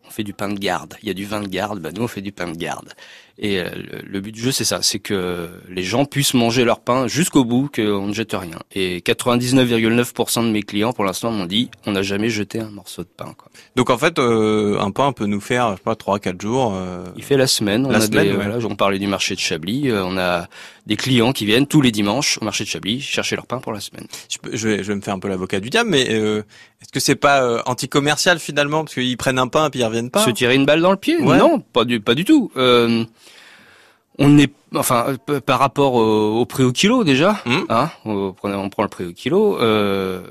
on 0.06 0.12
fait 0.12 0.24
du 0.24 0.34
pain 0.34 0.50
de 0.50 0.60
garde. 0.60 0.96
Il 1.01 1.08
y 1.08 1.12
a 1.12 1.13
du 1.13 1.25
vin 1.25 1.41
de 1.41 1.48
garde, 1.48 1.79
bah 1.79 1.89
nous 1.94 2.03
on 2.03 2.08
fait 2.08 2.22
du 2.22 2.32
pain 2.32 2.48
de 2.48 2.58
garde. 2.58 2.94
Et 3.39 3.60
euh, 3.60 3.65
le, 4.03 4.20
but 4.20 4.32
du 4.32 4.41
jeu 4.41 4.51
c'est 4.51 4.63
ça, 4.65 4.82
c'est 4.82 4.98
que 5.00 5.48
les 5.70 5.84
gens 5.84 6.06
puissent 6.06 6.34
manger 6.34 6.65
leur 6.65 6.79
pain 6.79 7.08
jusqu'au 7.08 7.46
bout, 7.46 7.70
qu'on 7.74 8.08
ne 8.08 8.13
jette 8.13 8.34
rien. 8.34 8.58
Et 8.74 9.01
99,9% 9.01 10.44
de 10.46 10.51
mes 10.51 10.63
clients 10.63 10.91
pour 10.94 11.03
l'instant 11.06 11.32
m'ont 11.32 11.46
dit 11.46 11.70
on 11.86 11.91
n'a 11.91 12.01
jamais 12.01 12.29
jeté 12.29 12.60
un 12.60 12.70
morceau 12.72 13.03
de 13.03 13.10
pain. 13.15 13.34
Quoi. 13.38 13.50
Donc 13.75 13.89
en 13.89 13.98
fait, 13.98 14.17
euh, 14.20 14.79
un 14.79 14.91
pain 14.91 15.12
peut 15.12 15.25
nous 15.27 15.41
faire, 15.41 15.72
je 15.72 15.75
sais 15.77 15.82
pas, 15.84 15.94
3-4 15.96 16.41
jours. 16.41 16.74
euh, 16.75 17.03
Il 17.15 17.24
fait 17.24 17.38
la 17.38 17.48
semaine. 17.48 17.86
On 17.86 17.89
La 17.91 18.00
a 18.00 18.01
semaine, 18.01 18.24
des, 18.24 18.29
ouais. 18.32 18.36
voilà, 18.46 18.58
on 18.65 18.75
parlait 18.75 19.00
du 19.00 19.08
marché 19.08 19.36
de 19.36 19.39
Chablis. 19.39 19.89
euh, 19.89 20.03
on 20.03 20.17
a 20.17 20.48
des 20.88 20.96
clients 20.96 21.32
qui 21.34 21.46
viennent 21.46 21.67
tous 21.67 21.82
les 21.82 21.91
dimanches 21.91 22.38
au 22.41 22.46
marché 22.46 22.63
de 22.63 22.70
Chablis 22.70 23.01
chercher 23.01 23.36
leur 23.36 23.46
pain 23.46 23.60
pour 23.60 23.74
la 23.74 23.82
semaine. 23.82 24.08
Je, 24.29 24.38
peux- 24.39 24.56
je 24.56 24.67
vais, 24.67 24.77
je 24.79 24.84
vais 24.84 24.96
me 24.96 25.01
faire 25.01 25.13
un 25.13 25.20
peu 25.20 25.27
l'avocat 25.27 25.60
du 25.60 25.70
diable, 25.70 25.89
mais 25.89 26.08
euh, 26.10 26.39
est-ce 26.82 26.91
que 26.91 27.00
c'est 27.00 27.15
pas 27.15 27.44
euh, 27.44 27.62
anti-commercial 27.65 28.39
finalement? 28.39 28.84
Parce 28.84 28.94
qu'ils 28.96 29.17
prennent 29.17 29.38
un 29.39 29.48
pain 29.48 29.70
puis 29.70 29.82
ils 29.82 29.86
reviennent 29.86 30.10
pas 30.10 30.24
Se 30.25 30.29
tirer 30.32 30.56
une 30.56 30.65
balle 30.65 30.82
dans 30.82 30.91
le 30.91 30.98
pied? 30.98 31.17
Ouais. 31.22 31.38
Non, 31.38 31.60
pas 31.60 31.84
du 31.86 32.00
pas 32.00 32.15
du 32.15 32.24
tout. 32.25 32.51
Euh, 32.58 33.03
on 34.19 34.38
est 34.38 34.51
enfin 34.75 35.15
par 35.45 35.59
rapport 35.59 35.93
au, 35.95 36.39
au 36.39 36.45
prix 36.45 36.63
au 36.63 36.71
kilo 36.71 37.03
déjà. 37.03 37.41
Mhm. 37.45 37.65
Hein, 37.69 37.89
on, 38.05 38.33
prend, 38.33 38.51
on 38.51 38.69
prend 38.69 38.83
le 38.83 38.89
prix 38.89 39.05
au 39.05 39.13
kilo. 39.13 39.59
Euh, 39.62 40.21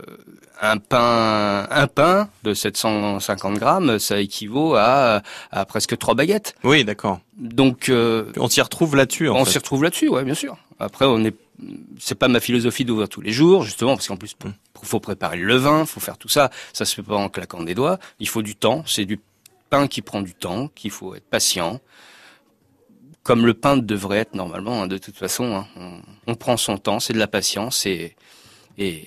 un 0.61 0.79
pain 0.79 1.67
un 1.71 1.87
pain 1.87 2.29
de 2.43 2.55
750 2.55 3.59
grammes, 3.59 3.99
ça 3.99 4.21
équivaut 4.21 4.75
à, 4.75 5.23
à 5.51 5.65
presque 5.67 5.99
trois 5.99 6.15
baguettes. 6.15 6.55
Oui, 6.65 6.85
d'accord. 6.85 7.21
Donc 7.37 7.89
euh, 7.91 8.33
On 8.39 8.49
s'y 8.49 8.63
retrouve 8.63 8.97
là-dessus. 8.97 9.29
En 9.29 9.37
on 9.37 9.45
s'y 9.45 9.59
retrouve 9.59 9.83
là-dessus, 9.85 10.09
ouais, 10.09 10.25
bien 10.25 10.35
sûr. 10.35 10.57
Après, 10.79 11.05
on 11.05 11.23
est, 11.25 11.35
c'est 11.99 12.15
pas 12.15 12.29
ma 12.29 12.41
philosophie 12.41 12.85
d'ouvrir 12.87 13.09
tous 13.11 13.21
les 13.21 13.33
jours, 13.33 13.63
justement, 13.63 13.97
parce 13.97 14.09
qu'en 14.09 14.17
plus, 14.17 14.35
Mm. 14.45 14.49
il 14.83 14.89
faut 14.89 15.01
préparer 15.01 15.37
le 15.37 15.45
levain, 15.45 15.85
faut 15.85 16.01
faire 16.01 16.17
tout 16.19 16.29
ça. 16.29 16.51
Ça 16.73 16.85
se 16.87 16.95
fait 16.95 17.03
pas 17.03 17.17
en 17.17 17.29
claquant 17.29 17.63
des 17.63 17.75
doigts. 17.75 17.99
Il 18.21 18.29
faut 18.29 18.43
du 18.43 18.57
temps. 18.57 18.83
C'est 18.87 19.05
du 19.05 19.21
pain 19.69 19.89
qui 19.89 20.01
prend 20.01 20.23
du 20.23 20.33
temps, 20.35 20.69
qu'il 20.75 20.91
faut 20.91 21.15
être 21.15 21.29
patient. 21.29 21.81
Comme 23.27 23.45
le 23.45 23.55
pain 23.55 23.77
devrait 23.77 24.19
être 24.19 24.35
normalement, 24.35 24.83
hein, 24.83 24.87
de 24.87 24.99
toute 24.99 25.17
façon. 25.17 25.57
hein. 25.57 25.67
On, 25.77 25.93
on 26.29 26.35
prend 26.37 26.57
son 26.57 26.79
temps, 26.79 27.01
c'est 27.01 27.13
de 27.13 27.19
la 27.19 27.27
patience 27.27 27.85
et, 27.85 28.15
et, 28.79 29.03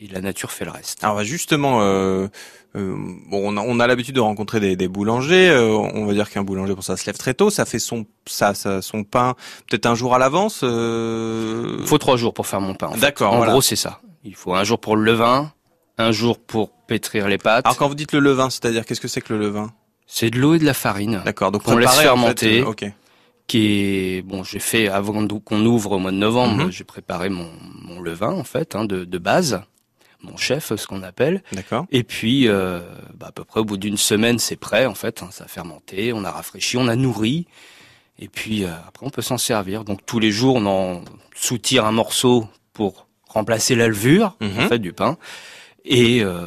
et 0.00 0.08
la 0.10 0.20
nature 0.20 0.50
fait 0.50 0.64
le 0.64 0.72
reste. 0.72 1.02
Alors 1.04 1.22
justement, 1.22 1.80
euh, 1.82 2.26
euh, 2.74 2.94
bon, 3.30 3.40
on 3.54 3.56
a, 3.56 3.60
on 3.60 3.78
a 3.78 3.86
l'habitude 3.86 4.16
de 4.16 4.20
rencontrer 4.20 4.58
des, 4.58 4.74
des 4.74 4.88
boulangers. 4.88 5.48
euh, 5.48 5.68
on 5.76 6.06
va 6.06 6.12
dire 6.12 6.28
qu'un 6.28 6.42
boulanger 6.42 6.74
pour 6.74 6.82
ça 6.82 6.96
se 6.96 7.06
lève 7.06 7.16
très 7.16 7.34
tôt. 7.34 7.50
Ça 7.50 7.64
fait 7.64 7.78
son 7.78 8.04
ça, 8.26 8.54
ça 8.54 8.82
son 8.82 9.04
pain 9.04 9.36
peut-être 9.70 9.86
un 9.86 9.94
jour 9.94 10.12
à 10.14 10.18
l'avance. 10.18 10.62
Euh... 10.64 11.76
Il 11.80 11.86
faut 11.86 11.98
trois 11.98 12.16
jours 12.16 12.34
pour 12.34 12.48
faire 12.48 12.60
mon 12.60 12.74
pain. 12.74 12.88
en. 12.88 12.96
D'accord, 12.96 13.32
En 13.32 13.36
voilà. 13.36 13.52
gros, 13.52 13.62
c'est 13.62 13.76
ça. 13.76 14.00
Il 14.24 14.34
faut 14.34 14.54
un 14.54 14.64
jour 14.64 14.80
pour 14.80 14.96
le 14.96 15.04
levain, 15.04 15.52
un 15.98 16.10
jour 16.10 16.40
pour 16.40 16.70
pétrir 16.88 17.28
les 17.28 17.38
pâtes. 17.38 17.64
Alors 17.64 17.76
quand 17.76 17.86
vous 17.86 17.94
dites 17.94 18.12
le 18.12 18.18
levain, 18.18 18.50
c'est-à-dire 18.50 18.84
qu'est-ce 18.86 19.00
que 19.00 19.08
c'est 19.08 19.20
que 19.20 19.32
le 19.32 19.38
levain? 19.38 19.70
C'est 20.06 20.30
de 20.30 20.38
l'eau 20.38 20.54
et 20.54 20.58
de 20.58 20.64
la 20.64 20.74
farine. 20.74 21.22
D'accord. 21.24 21.52
Donc 21.52 21.62
Qu'on 21.62 21.76
laisse 21.76 21.86
préparer, 21.94 22.08
en 22.08 22.26
fait, 22.26 22.40
fermenter. 22.40 22.64
Qui 23.46 23.66
est 24.18 24.22
bon, 24.22 24.44
j'ai 24.44 24.60
fait 24.60 24.88
avant 24.88 25.26
qu'on 25.40 25.66
ouvre 25.66 25.92
au 25.92 25.98
mois 25.98 26.12
de 26.12 26.16
novembre, 26.16 26.64
Mhm. 26.64 26.70
j'ai 26.70 26.84
préparé 26.84 27.28
mon, 27.28 27.50
mon 27.82 28.00
levain 28.00 28.32
en 28.32 28.44
fait 28.44 28.74
hein, 28.76 28.84
de, 28.84 29.04
de 29.04 29.18
base, 29.18 29.62
mon 30.22 30.36
chef, 30.36 30.74
ce 30.74 30.86
qu'on 30.86 31.02
appelle. 31.02 31.42
D'accord. 31.52 31.84
Et 31.90 32.02
puis 32.04 32.48
euh, 32.48 32.80
bah, 33.14 33.26
à 33.28 33.32
peu 33.32 33.44
près 33.44 33.60
au 33.60 33.64
bout 33.64 33.76
d'une 33.76 33.96
semaine, 33.98 34.38
c'est 34.38 34.56
prêt 34.56 34.86
en 34.86 34.94
fait. 34.94 35.22
hein, 35.22 35.28
ça 35.32 35.44
a 35.44 35.48
fermenté, 35.48 36.12
on 36.12 36.24
a 36.24 36.30
rafraîchi, 36.30 36.76
on 36.78 36.88
a 36.88 36.96
nourri. 36.96 37.46
Et 38.18 38.28
puis 38.28 38.64
euh, 38.64 38.68
après, 38.88 39.04
on 39.04 39.10
peut 39.10 39.22
s'en 39.22 39.38
servir. 39.38 39.84
Donc 39.84 40.06
tous 40.06 40.20
les 40.20 40.30
jours, 40.30 40.56
on 40.56 40.66
en 40.66 41.02
soutire 41.34 41.84
un 41.84 41.92
morceau 41.92 42.46
pour 42.72 43.06
remplacer 43.28 43.74
la 43.74 43.88
levure 43.88 44.36
Mhm. 44.40 44.60
en 44.60 44.68
fait 44.68 44.78
du 44.78 44.92
pain. 44.92 45.18
Et 45.84 46.22
euh, 46.22 46.46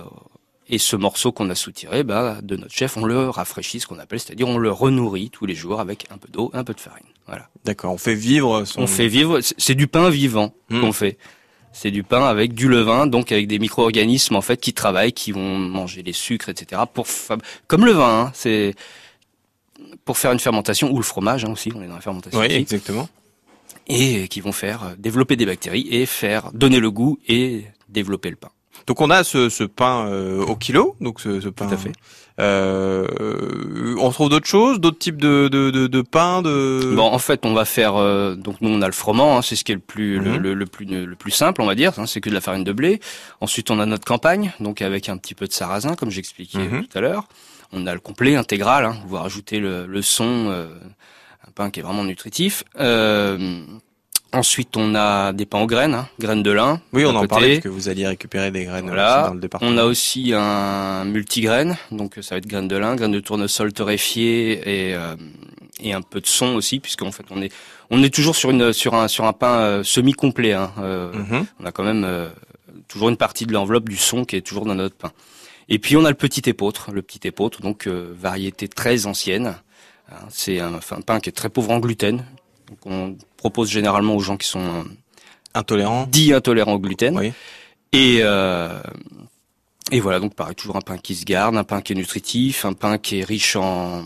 et 0.67 0.77
ce 0.77 0.95
morceau 0.95 1.31
qu'on 1.31 1.49
a 1.49 1.55
soutiré, 1.55 2.03
bah, 2.03 2.37
de 2.41 2.55
notre 2.55 2.73
chef, 2.73 2.97
on 2.97 3.05
le 3.05 3.29
rafraîchit, 3.29 3.79
ce 3.79 3.87
qu'on 3.87 3.99
appelle, 3.99 4.19
c'est-à-dire 4.19 4.47
on 4.47 4.57
le 4.57 4.71
renourrit 4.71 5.29
tous 5.29 5.45
les 5.45 5.55
jours 5.55 5.79
avec 5.79 6.07
un 6.11 6.17
peu 6.17 6.27
d'eau, 6.29 6.49
un 6.53 6.63
peu 6.63 6.73
de 6.73 6.79
farine. 6.79 7.05
Voilà. 7.27 7.49
D'accord. 7.65 7.93
On 7.93 7.97
fait 7.97 8.15
vivre 8.15 8.65
son. 8.65 8.81
On 8.81 8.87
fait 8.87 9.07
vivre, 9.07 9.39
c'est- 9.41 9.75
du 9.75 9.87
pain 9.87 10.09
vivant 10.09 10.53
Mm. 10.69 10.81
qu'on 10.81 10.91
fait. 10.91 11.17
C'est 11.71 11.91
du 11.91 12.03
pain 12.03 12.23
avec 12.25 12.53
du 12.53 12.67
levain, 12.69 13.05
donc 13.05 13.31
avec 13.31 13.47
des 13.47 13.59
micro-organismes 13.59 14.35
en 14.35 14.41
fait 14.41 14.57
qui 14.61 14.73
travaillent, 14.73 15.11
qui 15.13 15.31
vont 15.33 15.57
manger 15.59 16.03
les 16.03 16.13
sucres, 16.13 16.47
etc. 16.49 16.81
Pour 16.93 17.05
fab- 17.07 17.41
comme 17.67 17.85
le 17.85 17.91
vin, 17.91 18.21
hein, 18.27 18.31
c'est 18.33 18.75
pour 20.05 20.17
faire 20.17 20.31
une 20.31 20.39
fermentation 20.39 20.89
ou 20.91 20.97
le 20.97 21.03
fromage 21.03 21.43
hein, 21.45 21.51
aussi. 21.51 21.71
On 21.75 21.81
est 21.83 21.87
dans 21.87 21.95
la 21.95 22.01
fermentation 22.01 22.39
Oui, 22.39 22.45
aussi. 22.47 22.55
exactement. 22.55 23.09
et 23.87 24.27
qui 24.29 24.39
vont 24.41 24.51
faire 24.53 24.83
euh, 24.83 24.95
développer 24.97 25.35
des 25.35 25.45
bactéries 25.45 25.87
et 25.91 26.05
faire 26.07 26.51
donner 26.53 26.79
le 26.79 26.89
goût 26.89 27.19
et 27.27 27.65
développer 27.89 28.29
le 28.31 28.35
pain. 28.35 28.49
Donc 28.87 29.01
on 29.01 29.09
a 29.09 29.23
ce, 29.23 29.49
ce 29.49 29.63
pain 29.63 30.07
euh, 30.07 30.43
au 30.45 30.55
kilo, 30.55 30.95
donc 31.01 31.19
ce, 31.21 31.39
ce 31.41 31.49
pain. 31.49 31.67
à 31.71 31.77
fait. 31.77 31.91
Euh, 32.39 33.95
on 33.99 34.09
trouve 34.11 34.29
d'autres 34.29 34.47
choses, 34.47 34.79
d'autres 34.79 34.99
types 34.99 35.19
de, 35.21 35.47
de, 35.47 35.71
de, 35.71 35.87
de 35.87 36.01
pain, 36.01 36.41
de. 36.41 36.93
Bon, 36.95 37.03
en 37.03 37.17
fait, 37.19 37.45
on 37.45 37.53
va 37.53 37.65
faire 37.65 37.95
euh, 37.95 38.35
donc 38.35 38.57
nous 38.61 38.69
on 38.69 38.81
a 38.81 38.85
le 38.87 38.91
froment, 38.93 39.37
hein, 39.37 39.41
c'est 39.41 39.55
ce 39.55 39.63
qui 39.63 39.71
est 39.71 39.75
le 39.75 39.81
plus 39.81 40.19
le, 40.19 40.31
Mhm. 40.31 40.37
le, 40.37 40.53
le 40.53 40.65
plus 40.65 40.85
le 40.85 41.15
plus 41.15 41.31
simple, 41.31 41.61
on 41.61 41.65
va 41.65 41.75
dire, 41.75 41.93
hein, 41.97 42.05
c'est 42.05 42.21
que 42.21 42.29
de 42.29 42.33
la 42.35 42.41
farine 42.41 42.63
de 42.63 42.73
blé. 42.73 42.99
Ensuite, 43.41 43.71
on 43.71 43.79
a 43.79 43.85
notre 43.85 44.05
campagne, 44.05 44.53
donc 44.59 44.81
avec 44.81 45.09
un 45.09 45.17
petit 45.17 45.33
peu 45.35 45.47
de 45.47 45.53
sarrasin, 45.53 45.95
comme 45.95 46.11
j'expliquais 46.11 46.57
Mhm. 46.59 46.85
tout 46.87 46.97
à 46.97 47.01
l'heure. 47.01 47.23
On 47.71 47.87
a 47.87 47.93
le 47.93 47.99
complet 47.99 48.35
intégral, 48.35 48.85
hein, 48.85 48.95
vous 49.07 49.15
rajouter 49.17 49.59
le, 49.59 49.85
le 49.85 50.01
son, 50.01 50.47
euh, 50.49 50.67
un 51.47 51.51
pain 51.55 51.69
qui 51.71 51.79
est 51.79 51.83
vraiment 51.83 52.03
nutritif. 52.03 52.63
Euh, 52.79 53.61
ensuite, 54.35 54.75
on 54.77 54.95
a 54.95 55.33
des 55.33 55.45
pains 55.45 55.59
aux 55.61 55.67
graines, 55.67 55.93
hein, 55.93 56.07
graines 56.19 56.43
de 56.43 56.51
lin. 56.51 56.81
oui, 56.93 57.05
on 57.05 57.15
en 57.15 57.25
parlait 57.27 57.55
parce 57.55 57.63
que 57.63 57.69
vous 57.69 57.89
alliez 57.89 58.07
récupérer 58.07 58.51
des 58.51 58.65
graines 58.65 58.87
Voilà. 58.87 59.19
aussi 59.21 59.27
dans 59.29 59.33
le 59.35 59.39
département. 59.41 59.71
On 59.71 59.77
a 59.77 59.83
aussi 59.85 60.33
un 60.35 61.03
multigraine, 61.05 61.77
donc 61.91 62.15
ça 62.21 62.35
va 62.35 62.37
être 62.39 62.47
graines 62.47 62.67
de 62.67 62.75
lin, 62.77 62.95
graines 62.95 63.11
de 63.11 63.19
tournesol 63.19 63.73
torréfiées 63.73 64.89
et 64.89 64.95
euh, 64.95 65.15
et 65.81 65.91
un 65.93 66.01
peu 66.01 66.21
de 66.21 66.27
son 66.27 66.55
aussi, 66.55 66.79
puisqu'en 66.79 67.11
fait 67.11 67.25
on 67.31 67.41
est 67.41 67.51
on 67.89 68.01
est 68.03 68.13
toujours 68.13 68.35
sur 68.35 68.49
une 68.51 68.71
sur 68.73 68.93
un 68.95 69.07
sur 69.07 69.25
un 69.25 69.33
pain 69.33 69.59
euh, 69.59 69.83
semi 69.83 70.13
complet. 70.13 70.53
Hein, 70.53 70.71
euh, 70.79 71.11
Mhm. 71.13 71.45
On 71.61 71.65
a 71.65 71.71
quand 71.71 71.83
même 71.83 72.03
euh, 72.05 72.29
toujours 72.87 73.09
une 73.09 73.17
partie 73.17 73.45
de 73.45 73.53
l'enveloppe 73.53 73.89
du 73.89 73.97
son 73.97 74.23
qui 74.25 74.35
est 74.37 74.41
toujours 74.41 74.65
dans 74.65 74.75
notre 74.75 74.95
pain. 74.95 75.11
Et 75.67 75.79
puis 75.79 75.97
on 75.97 76.05
a 76.05 76.09
le 76.09 76.15
petit 76.15 76.47
épeautre, 76.49 76.91
le 76.91 77.01
petit 77.01 77.27
épeautre, 77.27 77.61
donc 77.61 77.87
euh, 77.87 78.13
variété 78.17 78.67
très 78.67 79.05
ancienne. 79.05 79.55
Hein, 80.11 80.15
C'est 80.29 80.59
un, 80.59 80.75
enfin, 80.75 80.97
un 80.97 81.01
pain 81.01 81.19
qui 81.19 81.29
est 81.29 81.33
très 81.33 81.49
pauvre 81.49 81.71
en 81.71 81.79
gluten. 81.79 82.23
Donc 82.69 82.77
on 82.85 83.15
propose 83.37 83.69
généralement 83.69 84.15
aux 84.15 84.19
gens 84.21 84.37
qui 84.37 84.47
sont 84.47 84.59
euh, 84.59 84.83
Intolérant. 85.53 86.07
dits 86.11 86.33
intolérants 86.33 86.73
au 86.73 86.79
gluten. 86.79 87.17
Oui. 87.17 87.31
Et, 87.93 88.19
euh, 88.21 88.79
et 89.91 89.99
voilà, 89.99 90.19
donc 90.19 90.33
pareil, 90.35 90.55
toujours 90.55 90.75
un 90.75 90.81
pain 90.81 90.97
qui 90.97 91.15
se 91.15 91.23
garde, 91.25 91.55
un 91.55 91.63
pain 91.63 91.81
qui 91.81 91.93
est 91.93 91.95
nutritif, 91.95 92.65
un 92.65 92.73
pain 92.73 92.97
qui 92.97 93.19
est 93.19 93.23
riche 93.23 93.55
en, 93.55 94.03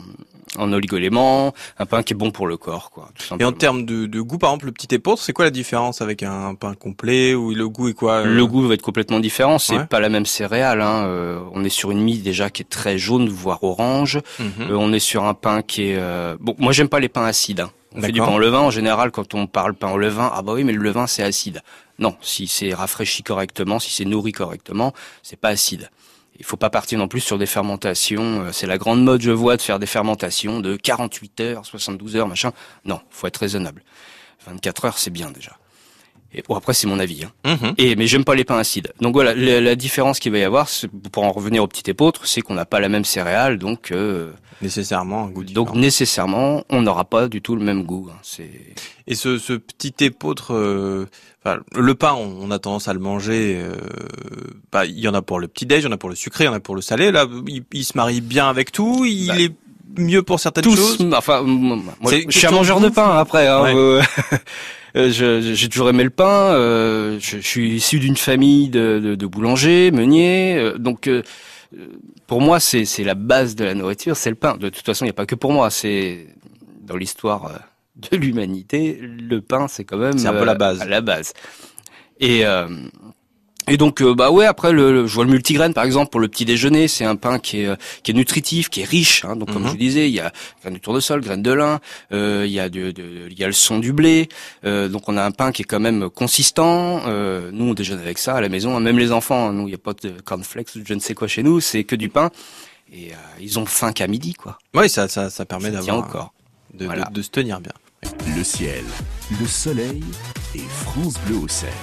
en 0.58 0.74
oligoéléments, 0.74 1.54
un 1.80 1.86
pain 1.88 2.04
qui 2.04 2.14
est 2.14 2.16
bon 2.16 2.30
pour 2.32 2.46
le 2.46 2.58
corps, 2.58 2.92
quoi. 2.92 3.10
tout 3.18 3.36
Et 3.40 3.46
en 3.46 3.52
termes 3.54 3.86
de, 3.86 4.06
de 4.06 4.22
goût, 4.22 4.38
par 4.38 4.52
exemple, 4.52 4.66
le 4.68 4.74
petit 4.74 4.94
épeautre, 4.94 5.22
c'est 5.24 5.34
quoi 5.34 5.46
la 5.46 5.52
différence 5.52 6.02
avec 6.02 6.22
un 6.22 6.54
pain 6.54 6.76
complet 6.76 7.34
ou 7.34 7.56
le 7.56 7.68
goût 7.68 7.88
est 7.88 7.94
quoi 7.94 8.16
euh, 8.18 8.26
Le 8.26 8.46
goût 8.46 8.68
va 8.68 8.74
être 8.76 8.82
complètement 8.84 9.20
différent, 9.20 9.58
c'est 9.58 9.78
Ouais. 9.78 9.86
pas 9.88 10.00
la 10.02 10.10
même 10.10 10.26
céréale. 10.28 10.82
Hein. 10.82 11.06
euh, 11.08 11.40
on 11.54 11.64
est 11.64 11.70
sur 11.70 11.90
une 11.90 12.02
mie 12.02 12.20
déjà 12.20 12.50
qui 12.52 12.62
est 12.62 12.70
très 12.70 12.98
jaune, 13.00 13.28
voire 13.30 13.64
orange. 13.64 14.20
Mhm. 14.40 14.52
Euh, 14.70 14.76
on 14.76 14.92
est 14.94 15.00
sur 15.00 15.24
un 15.24 15.34
pain 15.34 15.62
qui 15.64 15.84
est 15.92 16.00
bon. 16.40 16.56
Moi, 16.60 16.74
j'aime 16.74 16.90
pas 16.90 17.00
les 17.00 17.10
pains 17.10 17.26
acides. 17.26 17.62
hein. 17.62 17.72
On 17.96 18.02
fait 18.02 18.12
du 18.12 18.20
pain 18.20 18.36
au 18.36 18.40
levain 18.40 18.60
en 18.60 18.70
général. 18.72 19.12
Quand 19.12 19.34
on 19.34 19.48
parle 19.48 19.74
pain 19.74 19.92
au 19.92 19.98
levain, 19.98 20.30
ah 20.34 20.42
bah 20.42 20.54
oui, 20.54 20.64
mais 20.64 20.74
le 20.74 20.82
levain 20.84 21.08
c'est 21.08 21.24
acide. 21.24 21.62
Non, 21.98 22.16
si 22.22 22.48
c'est 22.48 22.74
rafraîchi 22.74 23.24
correctement, 23.24 23.80
si 23.80 23.92
c'est 23.92 24.06
nourri 24.06 24.32
correctement, 24.32 24.94
c'est 25.24 25.36
pas 25.40 25.50
acide. 25.50 25.90
Il 26.38 26.46
faut 26.46 26.56
pas 26.56 26.70
partir 26.70 26.98
non 27.00 27.08
plus 27.10 27.20
sur 27.20 27.38
des 27.38 27.46
fermentations. 27.46 28.44
euh, 28.44 28.52
C'est 28.54 28.68
la 28.68 28.78
grande 28.78 29.04
mode, 29.04 29.22
je 29.22 29.32
vois, 29.32 29.58
de 29.58 29.62
faire 29.62 29.80
des 29.80 29.86
fermentations 29.86 30.62
de 30.62 30.78
48 30.78 31.40
heures, 31.42 31.66
72 31.66 32.16
heures, 32.16 32.28
machin. 32.30 32.54
Non, 32.86 33.02
faut 33.10 33.28
être 33.28 33.38
raisonnable. 33.38 33.84
24 34.48 34.86
heures, 34.86 34.98
c'est 34.98 35.10
bien 35.10 35.32
déjà. 35.32 35.58
Et 36.34 36.44
bon, 36.48 36.56
après, 36.56 36.74
c'est 36.74 36.86
mon 36.88 37.00
avis. 37.00 37.24
Hein. 37.24 37.58
Mhm. 37.62 37.74
Et 37.80 37.96
mais 37.96 38.06
j'aime 38.08 38.24
pas 38.24 38.36
les 38.36 38.44
pains 38.44 38.58
acides. 38.60 38.94
Donc 39.02 39.14
voilà, 39.14 39.34
la, 39.34 39.60
la 39.62 39.76
différence 39.76 40.20
qu'il 40.20 40.32
va 40.32 40.38
y 40.38 40.44
avoir, 40.44 40.68
pour 41.12 41.24
en 41.24 41.32
revenir 41.32 41.64
au 41.64 41.68
petit 41.68 41.90
épeautre, 41.90 42.28
c'est 42.28 42.42
qu'on 42.42 42.54
n'a 42.54 42.66
pas 42.66 42.80
la 42.80 42.88
même 42.90 43.04
céréale, 43.06 43.58
donc 43.58 43.92
euh, 43.92 44.32
Nécessairement 44.62 45.24
un 45.26 45.30
goût 45.30 45.44
différent. 45.44 45.66
donc 45.66 45.76
nécessairement, 45.76 46.64
on 46.70 46.82
n'aura 46.82 47.06
pas 47.06 47.28
du 47.30 47.42
tout 47.42 47.56
le 47.56 47.64
même 47.64 47.84
goût. 47.84 48.10
hein. 48.12 48.18
C'est 48.22 48.50
Et 49.08 49.16
ce, 49.16 49.38
ce 49.40 49.54
petit 49.54 49.94
épeautre, 50.02 50.54
euh, 50.54 51.08
enfin, 51.44 51.60
le 51.74 51.96
pain, 51.96 52.14
on, 52.14 52.38
on 52.42 52.52
a 52.52 52.60
tendance 52.60 52.88
à 52.88 52.94
le 52.94 53.00
manger. 53.00 53.58
euh, 53.60 53.74
bah, 54.72 54.86
il 54.86 55.00
y 55.00 55.08
en 55.08 55.14
a 55.16 55.22
pour 55.24 55.40
le 55.40 55.48
petit 55.48 55.66
déj, 55.66 55.82
il 55.84 55.86
y 55.86 55.90
en 55.90 55.94
a 55.94 55.98
pour 55.98 56.10
le 56.10 56.16
sucré, 56.16 56.44
il 56.44 56.48
y 56.48 56.50
en 56.50 56.54
a 56.54 56.60
pour 56.60 56.76
le 56.76 56.82
salé. 56.82 57.12
Là, 57.12 57.26
il, 57.48 57.64
il 57.74 57.84
se 57.86 57.94
marie 57.98 58.22
bien 58.22 58.50
avec 58.50 58.72
tout. 58.72 59.04
Il 59.06 59.28
Bah, 59.30 59.40
est 59.40 59.52
mieux 59.98 60.22
pour 60.22 60.40
certaines 60.40 60.64
tous. 60.64 60.76
choses. 60.76 61.14
Enfin, 61.16 61.42
moi, 61.42 61.80
je 62.12 62.38
suis 62.38 62.46
un 62.46 62.52
mangeur 62.52 62.80
de 62.82 62.90
pain 62.90 63.18
après. 63.18 63.48
Hein, 63.48 63.64
Ouais. 63.64 63.74
euh, 63.76 64.02
J'ai 64.96 65.70
toujours 65.70 65.90
aimé 65.90 66.04
le 66.04 66.10
pain. 66.10 66.54
euh, 66.54 67.18
je, 67.20 67.38
je 67.38 67.48
suis 67.48 67.76
issu 67.76 68.00
d'une 68.00 68.18
famille 68.18 68.70
de, 68.70 69.00
de, 69.00 69.16
de 69.16 69.26
boulangers, 69.28 69.92
meuniers. 69.92 70.58
euh, 70.58 70.78
donc, 70.78 71.08
euh, 71.08 71.22
euh, 71.78 71.88
pour 72.28 72.42
moi, 72.42 72.60
c'est 72.60 72.86
la 73.04 73.16
base 73.16 73.56
de 73.56 73.66
la 73.66 73.74
nourriture, 73.76 74.16
c'est 74.18 74.30
le 74.30 74.36
pain. 74.36 74.58
De 74.58 74.70
toute 74.70 74.86
façon, 74.86 75.06
il 75.06 75.08
n'y 75.08 75.12
a 75.12 75.14
pas 75.14 75.26
que 75.26 75.36
pour 75.36 75.52
moi. 75.54 75.70
C'est 75.70 76.28
dans 76.82 76.98
l'histoire 76.98 77.46
euh, 77.46 77.58
de 78.12 78.18
l'humanité, 78.18 79.00
le 79.02 79.42
pain, 79.42 79.68
c'est 79.68 79.84
quand 79.84 79.98
même 79.98 80.18
un 80.26 80.32
peu 80.32 80.40
euh, 80.40 80.46
la 80.46 80.56
base. 80.56 80.82
à 80.82 80.86
la 80.86 81.02
base. 81.02 81.34
Et 82.20 82.46
euh, 82.46 82.68
et 83.70 83.78
donc 83.78 84.02
euh, 84.02 84.14
bah 84.14 84.32
ouais 84.32 84.46
après 84.46 84.72
le, 84.74 84.92
le- 84.92 85.08
je 85.08 85.14
vois 85.14 85.24
le 85.26 85.32
multigraine 85.32 85.74
par 85.74 85.84
exemple 85.84 86.10
pour 86.12 86.20
le 86.20 86.28
petit 86.28 86.46
déjeuner 86.46 86.88
c'est 86.88 87.06
un 87.06 87.16
pain 87.16 87.40
qui 87.40 87.62
est 87.62 87.68
euh, 87.68 87.76
qui 88.04 88.12
est 88.12 88.14
nutritif 88.14 88.70
qui 88.70 88.82
est 88.82 88.86
riche 88.86 89.24
hein, 89.26 89.36
donc 89.36 89.52
comme 89.54 89.62
Mhm. 89.62 89.68
je 89.68 89.72
vous 89.72 89.78
disais 89.78 90.10
il 90.10 90.14
y 90.16 90.20
a 90.20 90.32
graines 90.62 90.74
de 90.74 90.80
tournesol 90.80 91.22
graines 91.22 91.44
de 91.44 91.52
lin 91.54 91.80
euh, 92.12 92.44
il 92.46 92.52
y 92.52 92.60
a 92.60 92.70
de, 92.70 92.92
de- 92.92 93.28
il 93.30 93.38
y 93.40 93.44
a 93.44 93.48
le 93.48 93.54
son 93.54 93.80
du 93.80 93.94
blé 93.94 94.28
euh, 94.66 94.88
donc 94.88 95.08
on 95.08 95.18
a 95.18 95.24
un 95.24 95.32
pain 95.32 95.52
qui 95.52 95.62
est 95.62 95.66
quand 95.66 95.80
même 95.80 96.10
consistant 96.10 97.02
euh, 97.08 97.50
nous 97.54 97.66
on 97.66 97.74
déjeune 97.74 98.00
avec 98.00 98.18
ça 98.18 98.36
à 98.36 98.42
la 98.42 98.50
maison 98.50 98.76
hein, 98.76 98.80
même 98.80 98.98
les 99.00 99.12
enfants 99.12 99.50
hein, 99.50 99.54
nous 99.54 99.68
il 99.68 99.72
y 99.72 99.76
a 99.76 99.78
pas 99.78 99.94
de 99.94 100.10
cornflakes 100.24 100.76
ou 100.76 100.80
je 100.86 100.94
ne 100.94 101.00
sais 101.00 101.14
quoi 101.14 101.28
chez 101.28 101.44
nous 101.44 101.60
c'est 101.60 101.84
que 101.84 101.96
du 101.96 102.10
pain 102.10 102.30
et 102.92 103.12
euh, 103.12 103.16
ils 103.40 103.60
ont 103.60 103.66
faim 103.66 103.92
qu'à 103.94 104.08
midi 104.08 104.34
quoi 104.34 104.58
Oui, 104.74 104.90
ça, 104.90 105.08
ça, 105.08 105.30
ça 105.30 105.46
permet 105.46 105.70
d'avoir 105.70 106.08
corps 106.08 106.34
de, 106.74 106.80
de- 106.80 106.86
Voilà. 106.86 107.06
de 107.12 107.22
se 107.22 107.30
tenir 107.30 107.60
bien. 107.62 107.72
Le 108.36 108.44
ciel, 108.44 108.84
le 109.40 109.46
soleil 109.46 110.02
et 110.56 110.60
France 110.84 111.16
Bleu 111.28 111.36
au 111.38 111.48
cerf. 111.48 111.74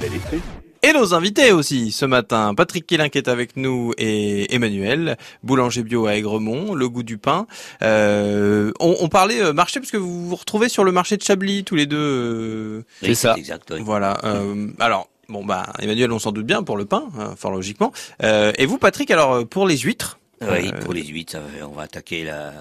Bel 0.00 0.14
été. 0.14 0.40
Et 0.82 0.92
nos 0.94 1.12
invités 1.12 1.52
aussi 1.52 1.92
ce 1.92 2.06
matin, 2.06 2.54
Patrick 2.54 2.86
Quélin 2.86 3.10
qui 3.10 3.18
est 3.18 3.28
avec 3.28 3.56
nous 3.58 3.92
et 3.98 4.54
Emmanuel, 4.54 5.18
boulanger 5.42 5.82
bio 5.82 6.06
à 6.06 6.14
Aigremont, 6.16 6.72
le 6.74 6.88
goût 6.88 7.02
du 7.02 7.18
pain. 7.18 7.46
Euh, 7.82 8.72
on, 8.80 8.96
on 9.00 9.08
parlait 9.08 9.42
euh, 9.42 9.52
marché 9.52 9.78
parce 9.78 9.90
que 9.92 9.98
vous 9.98 10.26
vous 10.28 10.36
retrouvez 10.36 10.70
sur 10.70 10.82
le 10.84 10.90
marché 10.90 11.18
de 11.18 11.22
Chablis 11.22 11.64
tous 11.64 11.74
les 11.74 11.84
deux. 11.84 11.98
euh, 11.98 12.82
C'est 13.02 13.14
ça. 13.14 13.34
Exact, 13.36 13.70
oui. 13.74 13.82
Voilà. 13.84 14.18
euh, 14.24 14.68
alors 14.78 15.10
bon 15.28 15.44
bah 15.44 15.66
Emmanuel 15.80 16.10
on 16.12 16.18
s'en 16.18 16.32
doute 16.32 16.46
bien 16.46 16.62
pour 16.62 16.78
le 16.78 16.86
pain, 16.86 17.04
hein, 17.18 17.34
fort 17.36 17.50
logiquement. 17.52 17.92
Euh, 18.22 18.52
et 18.56 18.64
vous 18.64 18.78
Patrick 18.78 19.10
alors 19.10 19.32
euh, 19.34 19.44
pour 19.44 19.66
les 19.68 19.76
huîtres. 19.76 20.18
Oui, 20.40 20.72
pour 20.80 20.94
les 20.94 21.04
huîtres, 21.04 21.36
on 21.62 21.74
va 21.74 21.82
attaquer 21.82 22.24
la 22.24 22.54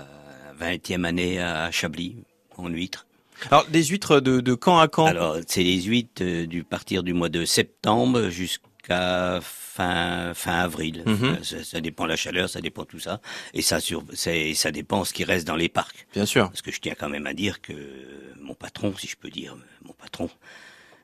20e 0.62 1.06
année 1.06 1.40
à 1.40 1.72
Chablis, 1.72 2.18
en 2.58 2.68
huîtres. 2.68 3.06
Alors 3.48 3.66
des 3.68 3.84
huîtres 3.86 4.20
de, 4.20 4.40
de 4.42 4.54
camp 4.54 4.80
à 4.80 4.88
camp. 4.88 5.06
Alors, 5.06 5.38
c'est 5.48 5.64
les 5.64 5.82
huîtres 5.84 6.22
euh, 6.24 6.46
du 6.46 6.64
partir 6.64 7.04
du 7.04 7.14
mois 7.14 7.30
de 7.30 7.46
septembre 7.46 8.30
jusqu'à 8.30 9.40
fin 9.42 10.34
fin 10.34 10.54
avril. 10.60 11.04
Mhm. 11.06 11.44
Ça, 11.44 11.64
ça 11.64 11.82
dépend 11.82 12.04
de 12.06 12.10
la 12.10 12.16
chaleur, 12.16 12.50
ça 12.50 12.62
dépend 12.62 12.84
de 12.84 12.88
tout 12.88 13.00
ça, 13.00 13.22
et 13.54 13.62
ça 13.62 13.80
sur, 13.80 14.04
c'est- 14.14 14.54
ça 14.54 14.72
dépend 14.72 15.06
ce 15.06 15.14
qui 15.14 15.24
reste 15.24 15.48
dans 15.48 15.56
les 15.56 15.70
parcs. 15.70 16.08
Bien 16.14 16.26
sûr. 16.26 16.50
Parce 16.50 16.62
que 16.62 16.72
je 16.72 16.80
tiens 16.80 16.96
quand 17.00 17.10
même 17.10 17.28
à 17.28 17.34
dire 17.34 17.62
que 17.62 17.74
mon 18.42 18.54
patron, 18.56 18.94
si 18.98 19.08
je 19.08 19.16
peux 19.16 19.30
dire, 19.30 19.56
mon 19.86 19.94
patron, 19.94 20.30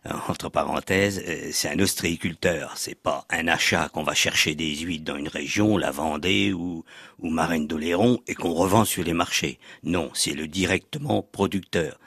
euh, 0.07 0.11
entre 0.27 0.49
parenthèses, 0.49 1.23
euh, 1.27 1.49
c'est 1.51 1.69
un 1.69 1.79
ostréiculteur. 1.79 2.73
C'est 2.75 2.99
pas 2.99 3.25
un 3.29 3.47
achat 3.47 3.89
qu'on 3.89 4.03
va 4.03 4.13
chercher 4.13 4.55
des 4.55 4.75
huîtres 4.75 5.05
dans 5.05 5.15
une 5.17 5.27
région, 5.29 5.77
la 5.77 5.91
Vendée 5.91 6.53
ou, 6.53 6.83
ou 7.19 7.29
Marraine 7.29 7.65
d'Oléron 7.67 8.19
et 8.27 8.35
qu'on 8.35 8.53
revend 8.53 8.85
sur 8.85 9.03
les 9.03 9.13
marchés. 9.13 9.57
Non, 9.83 10.11
c'est 10.13 10.33
le 10.33 10.47
directement 10.47 11.21
producteur. 11.23 11.97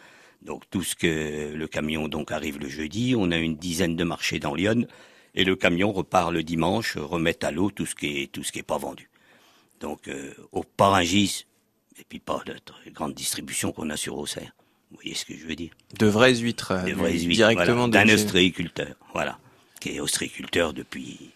Donc 0.42 0.62
tout 0.70 0.82
ce 0.82 0.94
que 0.94 1.52
le 1.54 1.66
camion 1.66 2.08
donc 2.08 2.30
arrive 2.32 2.58
le 2.58 2.68
jeudi, 2.68 3.14
on 3.16 3.30
a 3.32 3.36
une 3.36 3.56
dizaine 3.56 3.96
de 3.96 4.04
marchés 4.04 4.38
dans 4.38 4.54
Lyon 4.54 4.86
et 5.34 5.44
le 5.44 5.56
camion 5.56 5.92
repart 5.92 6.30
le 6.32 6.42
dimanche, 6.42 6.96
remet 6.96 7.44
à 7.44 7.50
l'eau 7.50 7.70
tout 7.70 7.86
ce 7.86 7.94
qui 7.94 8.22
est 8.22 8.32
tout 8.32 8.42
ce 8.44 8.52
qui 8.52 8.60
est 8.60 8.62
pas 8.62 8.78
vendu. 8.78 9.08
Donc 9.80 10.08
euh, 10.08 10.32
au 10.52 10.62
Paringis 10.62 11.44
et 12.00 12.04
puis 12.08 12.20
pas 12.20 12.40
de 12.46 12.54
très 12.64 12.90
grande 12.90 13.14
distribution 13.14 13.72
qu'on 13.72 13.90
a 13.90 13.96
sur 13.96 14.16
Auxerre. 14.16 14.52
Vous 14.90 14.96
voyez 15.02 15.14
ce 15.14 15.24
que 15.24 15.36
je 15.36 15.44
veux 15.46 15.56
dire 15.56 15.72
De 15.98 16.06
vraies 16.06 16.36
huîtres. 16.36 16.70
euh, 16.72 16.84
Des 16.84 16.92
vraies 16.92 17.12
huîtres, 17.12 17.28
directement 17.34 17.88
voilà, 17.88 18.04
de 18.04 18.08
d'un 18.08 18.14
ostréiculteur, 18.14 18.94
voilà, 19.12 19.38
qui 19.80 19.90
est 19.90 20.00
ostréiculteur 20.00 20.72
depuis 20.72 21.30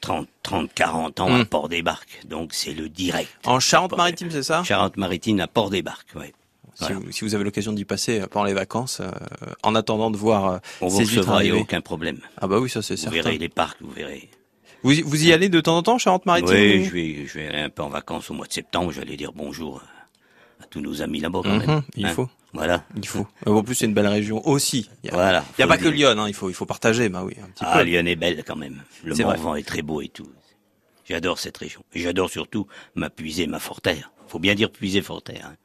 30, 0.00 0.28
30 0.42 0.72
40 0.74 1.20
ans 1.20 1.34
à 1.34 1.38
Mm. 1.40 1.46
Port-des-Barques. 1.46 2.20
Donc 2.26 2.52
c'est 2.52 2.74
le 2.74 2.88
direct. 2.90 3.30
En 3.46 3.58
Charente-Maritime, 3.58 4.30
c'est 4.30 4.42
ça? 4.44 4.62
Charente-Maritime 4.62 5.40
à 5.40 5.48
Port-des-Barques, 5.48 6.14
si, 6.74 6.92
vous, 6.92 7.12
si 7.12 7.24
vous 7.24 7.34
avez 7.34 7.44
l'occasion 7.44 7.72
d'y 7.72 7.84
passer 7.84 8.22
pendant 8.30 8.44
les 8.46 8.54
vacances, 8.54 9.00
euh, 9.00 9.10
en 9.62 9.74
attendant 9.74 10.10
de 10.10 10.16
voir 10.16 10.46
euh, 10.46 10.58
On 10.80 10.88
vous 10.88 10.98
ces 10.98 11.04
huîtres 11.06 11.18
recevra, 11.20 11.44
il 11.44 11.52
n'y 11.52 11.58
a 11.58 11.60
aucun 11.60 11.80
problème. 11.80 12.18
Ah 12.40 12.46
bah 12.46 12.58
oui, 12.58 12.68
ça 12.70 12.82
c'est 12.82 12.94
Vous 12.94 13.00
certain. 13.02 13.14
verrez 13.22 13.38
les 13.38 13.48
parcs, 13.48 13.78
vous 13.80 13.90
verrez. 13.90 14.28
Vous, 14.82 14.92
y- 14.92 15.02
vous 15.02 15.24
y 15.26 15.32
allez 15.32 15.48
de 15.48 15.60
temps 15.60 15.76
en 15.78 15.82
temps, 15.82 15.98
Charente-Maritime 15.98 16.48
Oui, 16.50 16.78
vous 16.78 16.84
je 16.84 16.90
vais, 16.90 17.26
je 17.26 17.38
vais 17.38 17.48
aller 17.48 17.58
un 17.60 17.70
peu 17.70 17.82
en 17.82 17.88
vacances 17.88 18.30
au 18.30 18.34
mois 18.34 18.46
de 18.46 18.52
septembre. 18.52 18.90
Je 18.92 18.96
vais 19.00 19.06
aller 19.06 19.16
dire 19.16 19.32
bonjour 19.32 19.82
à 20.60 20.66
tous 20.66 20.80
nos 20.80 21.00
amis 21.00 21.20
là-bas 21.20 21.40
quand 21.42 21.54
Mhm, 21.56 21.66
même. 21.66 21.82
il 21.96 22.06
Hein 22.06 22.10
faut. 22.14 22.28
Voilà. 22.52 22.84
Il 22.96 23.06
faut. 23.06 23.26
En 23.46 23.62
plus, 23.64 23.74
c'est 23.74 23.86
une 23.86 23.94
belle 23.94 24.06
région 24.06 24.46
aussi. 24.46 24.88
Il 25.02 25.08
y 25.08 25.10
a, 25.10 25.14
Voilà. 25.14 25.44
il 25.58 25.60
y 25.60 25.64
a 25.64 25.66
pas 25.66 25.76
que. 25.78 25.88
Lyon, 25.88 26.10
hein, 26.18 26.28
il 26.28 26.34
faut, 26.34 26.48
il 26.50 26.54
faut 26.54 26.66
partager, 26.66 27.08
bah 27.08 27.24
oui, 27.24 27.34
un 27.42 27.46
petit 27.48 27.64
Ah, 27.66 27.78
peu. 27.78 27.84
Lyon 27.84 28.04
est 28.06 28.14
belle 28.14 28.44
quand 28.46 28.54
même. 28.56 28.82
Le. 29.02 29.14
Morvan 29.16 29.54
est 29.56 29.66
très 29.66 29.82
beau 29.82 30.00
et 30.02 30.08
tout. 30.08 30.28
J'adore 31.06 31.38
cette 31.38 31.56
région. 31.58 31.82
Et 31.94 32.00
j'adore 32.00 32.30
surtout 32.30 32.66
ma 32.94 33.10
puisée, 33.10 33.46
ma 33.46 33.58
forterre. 33.58 34.10
Faut 34.28 34.38
bien 34.38 34.54
dire 34.54 34.70
puisée 34.70 35.02
forterre. 35.02 35.50
hein. 35.52 35.56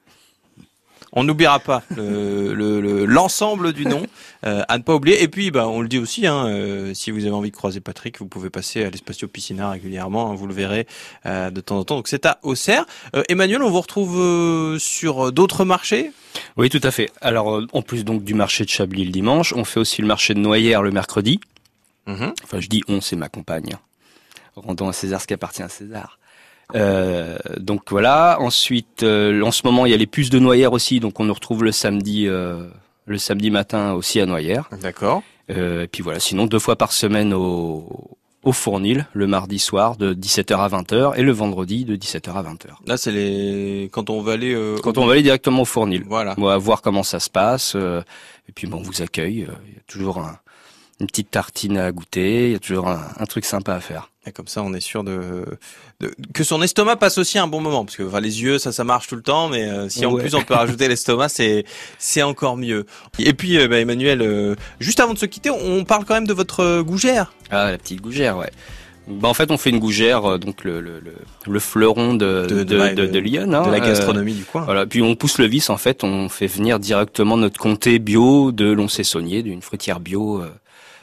On 1.13 1.23
n'oubliera 1.23 1.59
pas 1.59 1.83
l'ensemble 1.89 2.53
le, 2.53 2.81
le, 2.81 3.05
l'ensemble 3.05 3.73
du 3.73 3.85
nom 3.85 4.05
euh, 4.45 4.63
à 4.67 4.77
ne 4.77 4.83
pas 4.83 4.93
oublier. 4.93 5.23
Et 5.23 5.27
puis, 5.27 5.49
bah, 5.51 5.67
on 5.67 5.81
le 5.81 5.87
dit 5.87 5.97
aussi, 5.97 6.27
hein, 6.27 6.45
euh, 6.47 6.93
si 6.93 7.09
vous 7.11 7.25
avez 7.25 7.33
envie 7.33 7.49
de 7.49 7.55
croiser 7.55 7.79
Patrick, 7.79 8.19
vous 8.19 8.27
pouvez 8.27 8.49
passer 8.49 8.83
à 8.83 8.89
l'Espatio 8.89 9.27
Piscina 9.27 9.71
régulièrement. 9.71 10.31
Hein, 10.31 10.35
vous 10.35 10.45
le 10.45 10.53
verrez 10.53 10.85
euh, 11.25 11.49
de 11.49 11.61
temps 11.61 11.79
en 11.79 11.83
temps. 11.83 11.95
Donc 11.95 12.07
c'est 12.07 12.25
à 12.25 12.39
Auxerre. 12.43 12.85
Emmanuel, 13.27 13.63
on 13.63 13.69
vous 13.69 13.81
retrouve 13.81 14.77
sur 14.77 15.31
d'autres 15.31 15.65
marchés? 15.65 16.11
Oui, 16.57 16.69
tout 16.69 16.81
à 16.83 16.91
fait. 16.91 17.09
Alors, 17.21 17.61
en 17.73 17.81
plus 17.81 18.05
donc 18.05 18.23
du 18.23 18.33
marché 18.35 18.63
de 18.63 18.69
Chablis 18.69 19.05
le 19.05 19.11
dimanche, 19.11 19.53
on 19.53 19.65
fait 19.65 19.79
aussi 19.79 20.01
le 20.01 20.07
marché 20.07 20.33
de 20.35 20.39
Noyères 20.39 20.83
le 20.83 20.91
mercredi. 20.91 21.39
Mhm. 22.05 22.33
Enfin, 22.43 22.59
je 22.59 22.67
dis 22.67 22.83
on, 22.87 23.01
c'est 23.01 23.15
ma 23.15 23.29
compagne. 23.29 23.75
Rendons 24.55 24.89
à 24.89 24.93
César 24.93 25.21
ce 25.21 25.27
qui 25.27 25.33
appartient 25.33 25.63
à 25.63 25.69
César. 25.69 26.18
Euh, 26.75 27.38
donc 27.58 27.82
voilà. 27.89 28.38
Ensuite, 28.39 29.03
euh, 29.03 29.41
en 29.41 29.51
ce 29.51 29.62
moment, 29.65 29.86
il 29.86 29.91
y 29.91 29.93
a 29.93 29.97
les 29.97 30.08
puces 30.08 30.29
de 30.29 30.39
Noyères 30.39 30.73
aussi, 30.73 30.99
donc 30.99 31.19
on 31.19 31.25
nous 31.25 31.34
retrouve 31.34 31.63
le 31.63 31.71
samedi, 31.71 32.27
euh, 32.27 32.67
le 33.05 33.17
samedi 33.17 33.49
matin 33.51 33.93
aussi 33.93 34.19
à 34.19 34.25
Noyères. 34.25 34.69
D'accord. 34.82 35.23
Euh, 35.49 35.84
et 35.84 35.88
puis 35.88 36.03
voilà. 36.03 36.19
Sinon, 36.19 36.45
deux 36.45 36.60
fois 36.60 36.75
par 36.75 36.91
semaine 36.91 37.34
au 37.34 37.88
au 38.41 38.53
Fournil, 38.53 39.05
le 39.12 39.27
mardi 39.27 39.60
soir 39.60 39.97
de 39.97 40.13
17h 40.13 40.58
à 40.60 40.69
20h 40.69 41.17
et 41.17 41.23
le 41.23 41.32
vendredi 41.34 41.84
de 41.84 41.97
17h 41.97 42.32
à 42.32 42.41
20h. 42.41 42.67
Là, 42.88 42.95
c'est 42.95 43.12
les 43.12 43.89
quand 43.91 44.10
on 44.10 44.21
va 44.21 44.32
aller. 44.32 44.53
euh, 44.55 44.77
Quand 44.82 44.97
on 44.97 45.05
va 45.05 45.12
aller 45.13 45.23
directement 45.23 45.63
au 45.63 45.65
Fournil. 45.65 46.03
Voilà. 46.08 46.36
On 46.38 46.45
va 46.45 46.58
voir 46.58 46.82
comment 46.82 47.03
ça 47.03 47.19
se 47.19 47.29
passe. 47.29 47.73
euh, 47.75 48.01
et 48.47 48.53
puis 48.53 48.65
bon, 48.65 48.77
on 48.77 48.82
vous 48.82 49.01
accueille. 49.01 49.43
euh, 49.43 49.51
Il 49.67 49.73
y 49.73 49.77
a 49.77 49.82
toujours 49.88 50.19
un- 50.19 50.38
une 50.99 51.07
petite 51.07 51.31
tartine 51.31 51.77
à 51.77 51.91
goûter. 51.91 52.47
Il 52.47 52.51
y 52.51 52.55
a 52.55 52.59
toujours 52.59 52.88
un, 52.88 53.01
un 53.17 53.25
truc 53.25 53.45
sympa 53.45 53.73
à 53.73 53.79
faire. 53.79 54.09
Et 54.27 54.31
comme 54.31 54.47
ça, 54.47 54.62
on 54.62 54.73
est 54.73 54.81
sûr 54.81 55.03
de, 55.03 55.45
de- 56.01 56.13
que 56.33 56.43
son 56.43 56.62
estomac 56.62 56.97
passe 56.97 57.17
aussi 57.17 57.39
un 57.39 57.47
bon 57.47 57.62
moment, 57.62 57.85
parce 57.85 57.95
que 57.97 58.03
enfin, 58.03 58.19
les 58.19 58.41
yeux, 58.43 58.59
ça, 58.59 58.71
ça 58.71 58.83
marche 58.83 59.07
tout 59.07 59.15
le 59.15 59.21
temps, 59.23 59.47
mais 59.49 59.63
euh, 59.69 59.88
si 59.89 60.05
en 60.05 60.12
Ouais. 60.12 60.21
plus 60.21 60.35
on 60.35 60.41
peut 60.43 60.53
rajouter 60.53 60.88
l'estomac, 60.89 61.29
c'est 61.29 61.63
c'est 61.97 62.21
encore 62.21 62.57
mieux. 62.57 62.85
Et 63.17 63.33
puis, 63.33 63.57
euh, 63.57 63.67
bah, 63.67 63.79
Emmanuel, 63.79 64.21
euh, 64.21 64.55
juste 64.79 64.99
avant 64.99 65.13
de 65.13 65.17
se 65.19 65.25
quitter, 65.25 65.49
on 65.49 65.83
parle 65.85 66.05
quand 66.05 66.13
même 66.15 66.27
de 66.27 66.33
votre 66.33 66.59
euh, 66.59 66.83
gougère. 66.83 67.33
Ah, 67.49 67.71
la 67.71 67.77
petite 67.77 68.01
gougère, 68.01 68.38
ouais. 68.38 68.51
Bah, 69.07 69.27
en 69.29 69.33
fait, 69.33 69.49
on 69.49 69.57
fait 69.57 69.71
une 69.71 69.79
gougère, 69.79 70.25
euh, 70.25 70.38
donc 70.38 70.63
le, 70.63 70.81
le, 70.81 70.99
le, 70.99 71.15
le 71.47 71.59
fleuron 71.59 72.13
de, 72.13 72.45
De- 72.47 72.63
de, 72.63 73.19
Lyon. 73.19 73.51
hein, 73.53 73.65
de 73.65 73.71
la 73.71 73.79
gastronomie 73.79 74.33
du 74.35 74.43
coin. 74.45 74.62
Voilà, 74.63 74.85
puis 74.85 75.01
on 75.01 75.15
pousse 75.15 75.39
le 75.39 75.45
vice 75.45 75.71
en 75.71 75.77
fait, 75.77 76.03
on 76.03 76.29
fait 76.29 76.45
venir 76.45 76.77
directement 76.77 77.35
notre 77.38 77.57
comté 77.59 77.97
bio 77.97 78.51
de 78.51 78.65
Lons-Saunier, 78.71 79.41
d'une 79.41 79.63
fruitière 79.63 79.99
bio 79.99 80.41
euh, 80.43 80.49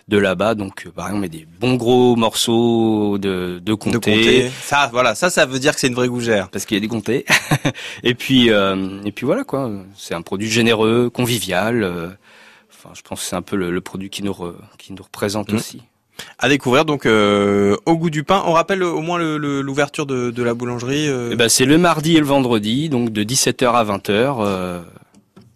de 0.09 0.19
là-bas. 0.19 0.55
Donc 0.55 0.87
euh, 0.87 1.03
on 1.13 1.19
met 1.19 1.29
des 1.29 1.47
bons 1.61 1.75
gros 1.75 2.17
morceaux 2.17 3.19
de, 3.19 3.59
de 3.59 3.61
de 3.61 3.75
comté. 3.75 4.51
Ça, 4.63 4.89
voilà, 4.93 5.15
ça, 5.15 5.31
ça 5.31 5.47
veut 5.47 5.59
dire 5.59 5.75
que 5.75 5.81
c'est 5.81 5.89
une 5.89 5.95
vraie 5.95 6.09
gougère. 6.09 6.49
parce 6.49 6.65
qu'il 6.65 6.77
y 6.77 6.79
a 6.79 6.81
des 6.81 6.89
comtés. 6.89 7.25
et 8.03 8.15
puis 8.15 8.51
euh, 8.51 9.01
et 9.05 9.13
puis 9.13 9.27
voilà 9.27 9.45
quoi, 9.45 9.71
c'est 9.97 10.15
un 10.15 10.23
produit 10.23 10.49
généreux, 10.51 11.11
convivial. 11.11 11.83
euh, 11.83 12.09
Enfin, 12.73 12.91
je 12.95 13.01
pense 13.03 13.21
que 13.21 13.27
c'est 13.27 13.37
un 13.37 13.43
peu 13.43 13.57
le, 13.57 13.71
le 13.71 13.81
produit 13.81 14.11
qui 14.11 14.23
nous 14.23 14.33
re- 14.33 14.55
qui 14.79 14.93
nous 14.93 15.03
représente 15.03 15.51
Mhm. 15.51 15.57
aussi. 15.59 15.83
À 16.39 16.49
découvrir 16.49 16.85
donc 16.87 17.05
euh, 17.05 17.77
au 17.85 17.97
goût 17.97 18.09
du 18.11 18.23
pain. 18.25 18.43
On 18.47 18.53
rappelle 18.53 18.83
au 18.83 19.01
moins 19.03 19.19
l'ouverture 19.19 20.07
de, 20.07 20.31
de 20.31 20.43
la 20.43 20.55
boulangerie. 20.55 21.09
euh. 21.09 21.31
Eh 21.33 21.37
ben, 21.37 21.49
c'est 21.49 21.65
le 21.67 21.77
mardi 21.79 22.17
et 22.17 22.21
le 22.21 22.27
vendredi, 22.27 22.89
donc 22.89 23.11
de 23.11 23.23
17h 23.25 23.67
à 23.73 23.85
20h. 23.85 24.37
euh, 24.41 24.83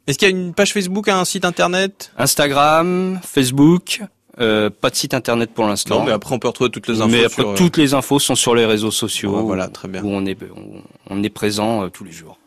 Est-ce 0.06 0.18
qu'il 0.18 0.28
y 0.28 0.32
a 0.32 0.36
une 0.36 0.52
page 0.54 0.72
Facebook, 0.72 1.08
un 1.08 1.24
site 1.24 1.44
internet? 1.46 2.12
Instagram, 2.18 3.20
Facebook, 3.22 4.02
euh, 4.38 4.70
pas 4.70 4.90
de 4.90 4.94
site 4.96 5.12
internet 5.14 5.50
pour 5.52 5.66
l'instant. 5.66 6.00
Non, 6.00 6.04
mais 6.06 6.12
après 6.12 6.34
on 6.34 6.38
peut 6.38 6.48
retrouver 6.48 6.70
toutes 6.70 6.88
les 6.88 7.00
infos. 7.00 7.08
Mais 7.10 7.24
après, 7.24 7.42
sur, 7.42 7.50
euh, 7.50 7.56
toutes 7.56 7.76
les 7.76 7.94
infos 7.94 8.18
sont 8.18 8.34
sur 8.36 8.54
les 8.54 8.64
réseaux 8.64 8.90
sociaux. 8.90 9.36
Ouais, 9.36 9.42
voilà, 9.42 9.68
très 9.68 9.88
bien. 9.88 10.02
Où 10.02 10.08
on 10.10 10.24
est, 10.26 10.38
on, 10.56 10.82
on 11.08 11.22
est 11.22 11.30
présent 11.30 11.84
euh, 11.84 11.88
tous 11.88 12.04
les 12.04 12.12
jours. 12.12 12.38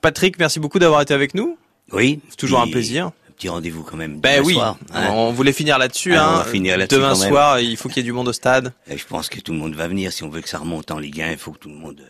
Patrick, 0.00 0.38
merci 0.38 0.60
beaucoup 0.60 0.78
d'avoir 0.78 1.00
été 1.02 1.12
avec 1.14 1.34
nous. 1.34 1.58
Oui. 1.92 2.20
C'est 2.30 2.36
toujours 2.36 2.60
un 2.60 2.68
plaisir. 2.68 3.06
Un 3.06 3.32
petit 3.36 3.48
rendez-vous 3.48 3.82
quand 3.82 3.96
même. 3.96 4.18
Ben 4.18 4.36
demain 4.38 4.46
oui, 4.46 4.54
soir, 4.54 4.78
hein. 4.94 5.10
on 5.12 5.30
voulait 5.32 5.52
finir 5.52 5.78
là-dessus. 5.78 6.14
Ah, 6.14 6.24
hein. 6.26 6.32
on 6.34 6.36
va 6.38 6.44
finir 6.44 6.78
là-dessus 6.78 6.98
Demain 6.98 7.12
quand 7.12 7.20
même. 7.20 7.28
soir, 7.28 7.60
il 7.60 7.76
faut 7.76 7.88
qu'il 7.88 7.98
y 7.98 8.00
ait 8.00 8.02
du 8.04 8.12
monde 8.12 8.28
au 8.28 8.32
stade. 8.32 8.72
Et 8.88 8.96
je 8.96 9.06
pense 9.06 9.28
que 9.28 9.40
tout 9.40 9.52
le 9.52 9.58
monde 9.58 9.74
va 9.74 9.86
venir. 9.88 10.12
Si 10.12 10.24
on 10.24 10.28
veut 10.30 10.40
que 10.40 10.48
ça 10.48 10.58
remonte 10.58 10.90
en 10.90 10.98
Ligue 10.98 11.20
1, 11.20 11.32
il 11.32 11.36
faut 11.36 11.52
que 11.52 11.58
tout 11.58 11.68
le 11.68 11.74
monde... 11.74 12.00
euh, 12.00 12.08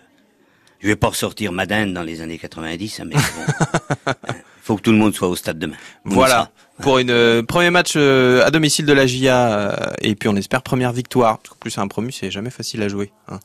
Je 0.81 0.87
vais 0.87 0.95
pas 0.97 1.09
ressortir 1.09 1.51
Madame 1.53 1.93
dans 1.93 2.03
les 2.05 2.21
années 2.21 2.39
90, 2.39 3.01
hein, 3.01 3.05
mais 3.07 3.15
bon. 3.17 4.13
Il 4.67 4.71
faut 4.73 4.77
que 4.77 4.83
tout 4.83 4.91
le 4.91 4.99
monde 4.99 5.15
soit 5.15 5.29
au 5.29 5.37
stade 5.37 5.61
demain. 5.61 5.77
Voilà, 6.05 6.51
pour 6.83 6.99
une 6.99 7.11
euh, 7.11 7.43
premier 7.45 7.71
match 7.71 7.93
euh, 7.95 8.45
à 8.45 8.51
domicile 8.51 8.85
de 8.85 8.93
la 8.93 9.07
GIA 9.07 9.49
euh, 9.49 9.77
et 10.01 10.17
puis 10.17 10.29
on 10.29 10.35
espère 10.35 10.63
première 10.63 10.93
victoire. 10.93 11.39
Parce 11.39 11.51
qu'en 11.51 11.57
plus 11.61 11.79
un 11.79 11.87
promu, 11.87 12.11
c'est 12.11 12.33
jamais 12.33 12.51
facile 12.51 12.83
à 12.83 12.89
jouer. 12.89 13.13
hein. 13.29 13.39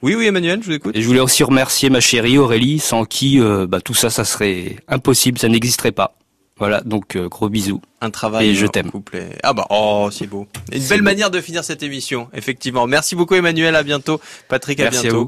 Oui, 0.00 0.14
oui, 0.16 0.26
Emmanuel, 0.26 0.60
je 0.62 0.66
vous 0.68 0.72
écoute. 0.72 0.96
Et 0.96 1.02
je 1.02 1.06
voulais 1.06 1.20
aussi 1.20 1.44
remercier 1.44 1.90
ma 1.90 2.00
chérie 2.00 2.38
Aurélie, 2.38 2.78
sans 2.78 3.04
qui 3.04 3.38
euh, 3.38 3.66
bah, 3.68 3.80
tout 3.82 3.92
ça, 3.94 4.08
ça 4.08 4.24
serait 4.24 4.76
impossible, 4.88 5.38
ça 5.38 5.48
n'existerait 5.48 5.92
pas. 5.92 6.16
Voilà, 6.58 6.80
donc 6.80 7.16
euh, 7.16 7.28
gros 7.28 7.48
bisous. 7.48 7.80
Un 8.00 8.10
travail 8.10 8.48
Et 8.48 8.54
je 8.54 8.66
t'aime. 8.66 8.90
Ah 9.42 9.52
bah, 9.52 9.66
oh, 9.70 10.08
c'est 10.12 10.26
beau. 10.26 10.46
Une 10.72 10.80
C'est 10.80 10.88
belle 10.90 10.98
beau. 11.00 11.04
manière 11.04 11.30
de 11.30 11.40
finir 11.40 11.64
cette 11.64 11.82
émission, 11.82 12.28
effectivement. 12.34 12.86
Merci 12.86 13.14
beaucoup, 13.14 13.34
Emmanuel. 13.34 13.74
À 13.76 13.82
bientôt. 13.82 14.20
Patrick, 14.48 14.80
à 14.80 14.84
Merci 14.84 14.98
à 14.98 15.02
bientôt. 15.02 15.18
vous. 15.20 15.26